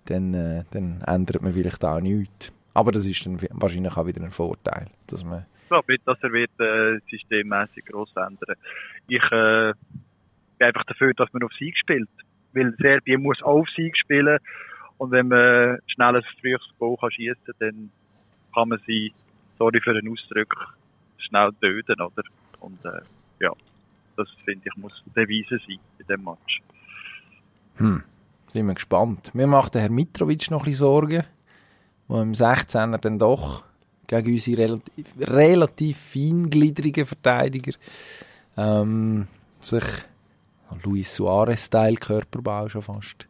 [0.06, 2.54] dann, äh, dann ändert man vielleicht auch nichts.
[2.74, 6.18] Aber das ist dann wahrscheinlich auch wieder ein Vorteil, dass man Ich glaube nicht, dass
[6.22, 8.56] er wird, äh, systemmäßig gross ändern.
[9.10, 9.74] Ich äh,
[10.60, 12.10] bin einfach dafür, dass man auf Sieg spielt.
[12.54, 14.40] Weil Serbien muss auf Sieg spielen.
[14.98, 17.92] Und wenn man schnell ein frühes Goal kann schiessen kann, dann
[18.54, 19.12] kann man sie,
[19.58, 20.76] sorry für den Ausdruck,
[21.18, 22.24] schnell töten, oder?
[22.60, 23.02] Und äh,
[23.40, 23.52] ja,
[24.16, 26.62] das finde ich muss Devise sein in dem Match.
[27.78, 28.04] Hm,
[28.48, 29.36] sind wir gespannt.
[29.36, 31.24] Mir macht der Herr Mitrovic noch ein bisschen Sorgen,
[32.10, 33.64] der im 16er dann doch
[34.08, 37.74] gegen unsere relativ, relativ feingliedrigen Verteidiger
[38.56, 39.28] ähm,
[39.62, 39.84] sich
[40.84, 43.28] Luis Suarez-Style Körperbau schon fast.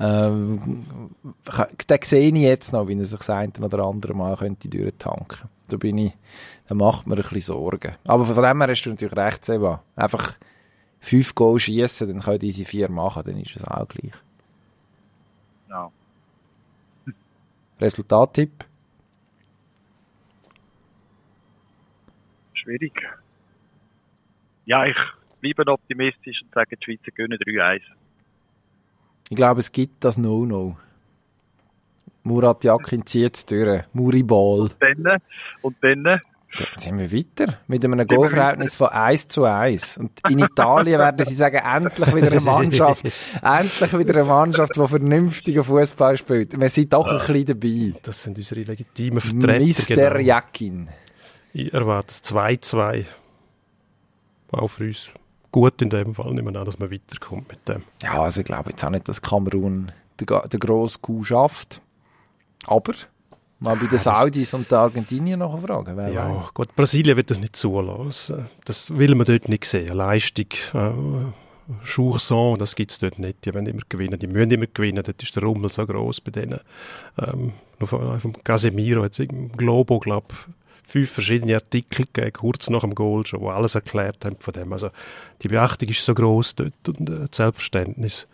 [0.00, 1.10] Ähm,
[1.90, 5.48] den sehe ich jetzt noch, wie er sich das eine oder andere Mal könnte durchtanken.
[5.68, 6.12] Da bin ich,
[6.68, 7.96] da macht mir ein bisschen Sorgen.
[8.06, 9.82] Aber von dem her hast du natürlich recht, Seba.
[9.96, 10.34] Einfach
[11.00, 14.12] fünf Goal schießen, dann können diese vier machen, dann ist es auch gleich.
[15.68, 15.90] Ja.
[17.80, 18.64] Resultattipp?
[22.54, 22.92] Schwierig.
[24.66, 24.96] Ja, ich
[25.40, 27.82] bleibe optimistisch und sage, die Schweizer gewinnen 3-1.
[29.30, 30.76] Ich glaube, es gibt das No-No.
[32.22, 33.82] Murat Yakin zieht es durch.
[33.92, 34.70] Muriball.
[34.80, 35.20] Dann,
[35.62, 36.20] und dann, Dann
[36.76, 37.58] sind wir weiter.
[37.66, 39.98] Mit einem Goalverhältnis von 1 zu 1.
[39.98, 43.04] Und in Italien werden sie sagen, endlich wieder eine Mannschaft,
[43.42, 46.58] endlich wieder eine Mannschaft, die vernünftigen Fußball spielt.
[46.58, 48.00] Wir sind doch ein bisschen dabei.
[48.02, 49.94] Das sind unsere legitimen Vertreter.
[49.94, 49.94] Mr.
[49.94, 50.18] genau.
[50.18, 50.88] Yakin.
[51.52, 53.04] Ich erwarte es 2-2.
[54.50, 55.10] Auch für uns
[55.52, 56.32] gut in dem Fall.
[56.34, 57.82] Nehmen wir an, dass man weiterkommt mit dem.
[58.02, 61.80] Ja, also ich glaube jetzt auch nicht, dass Kamerun den, grossen Coup schafft.
[62.66, 62.92] Aber
[63.60, 66.54] mal bei den Saudis und den Argentiniern noch fragen, wer Ja, weiß.
[66.54, 68.48] gut, Brasilien wird das nicht zulassen.
[68.64, 69.96] Das will man dort nicht sehen.
[69.96, 71.32] Leistung, äh,
[71.84, 73.44] Chanson, das gibt es dort nicht.
[73.44, 75.02] Die wollen immer gewinnen, die müssen immer gewinnen.
[75.04, 76.60] Dort ist der Rummel so gross bei denen.
[77.18, 80.28] Ähm, nur von, vom Casemiro hat es im Globo, glaube
[80.88, 84.72] fünf verschiedene Artikel gegeben, kurz nach dem Goal schon, wo alles erklärt haben von dem.
[84.72, 84.88] Also
[85.42, 88.26] die Beachtung ist so gross dort und äh, das Selbstverständnis,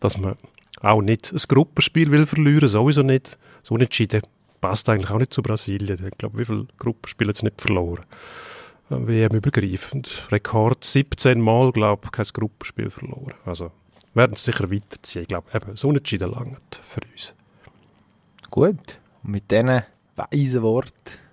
[0.00, 0.36] dass man
[0.80, 3.36] auch nicht ein Gruppenspiel will verlieren, sowieso nicht.
[3.62, 4.22] So unentschieden
[4.60, 6.06] passt eigentlich auch nicht zu Brasilien.
[6.06, 8.04] Ich glaube, wie viele Gruppenspiele hat es nicht verloren?
[8.90, 10.28] Äh, WM übergreifend.
[10.32, 13.34] Rekord 17 Mal, glaube ich, kein Gruppenspiel verloren.
[13.44, 13.70] Also
[14.14, 15.22] werden es sicher weiterziehen.
[15.22, 17.34] Ich glaube, eben, so unentschieden langt für uns.
[18.50, 18.98] Gut.
[19.22, 19.82] Und mit diesen
[20.16, 21.27] weisen Worten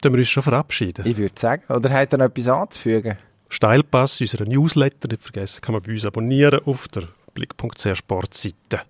[0.00, 1.06] Dann wir uns schon verabschieden.
[1.06, 1.62] Ich würde sagen.
[1.68, 3.18] Oder hat er noch etwas anzufügen?
[3.48, 8.82] Steilpass, unserer Newsletter, nicht vergessen, kann man bei uns abonnieren auf der blick.ch Sportseite.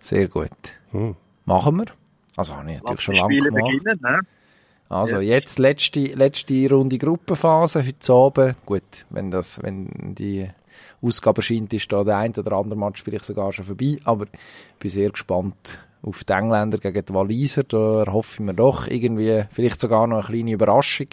[0.00, 0.50] Sehr gut.
[0.90, 1.14] Hm.
[1.44, 1.86] Machen wir.
[2.36, 3.72] Also habe ich natürlich Lass schon lange Spiele gemacht.
[3.72, 4.20] beginnen, ne?
[4.88, 8.66] Also jetzt letzte, letzte Runde Gruppenphase, heute Abend.
[8.66, 10.50] Gut, wenn, das, wenn die
[11.00, 13.96] Ausgabe erscheint, ist da der ein oder andere Match vielleicht sogar schon vorbei.
[14.04, 17.64] Aber ich bin sehr gespannt auf die Engländer gegen die Waliser.
[17.64, 21.08] Da erhoffe ich mir doch irgendwie vielleicht sogar noch eine kleine Überraschung.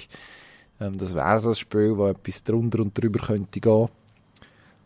[0.81, 3.89] Ähm, das wäre so ein Spiel, wo etwas drunter und drüber könnte gehen.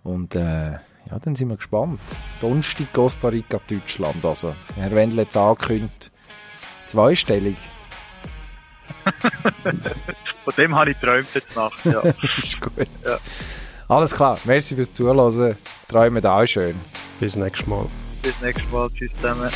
[0.03, 2.01] Und äh, ja, dann sind wir gespannt.
[2.41, 4.25] Donnerstag Costa Rica, Deutschland.
[4.25, 6.11] Also, Herr Wendel hat es angekündigt.
[6.87, 7.57] Zweistellig.
[10.43, 12.01] Von dem habe ich geträumt jetzt Nacht, ja.
[12.37, 12.87] ist gut.
[13.87, 14.37] Alles klar.
[14.45, 15.55] Merci fürs Zuhören.
[15.87, 16.75] Träumen auch schön.
[17.19, 17.85] Bis nächstes Mal.
[18.21, 18.89] Bis nächstes Mal.
[18.89, 19.49] Tschüss zusammen.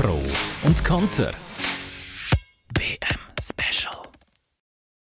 [0.00, 0.20] Pro
[0.64, 1.30] und Konter.
[2.74, 4.05] BM Special.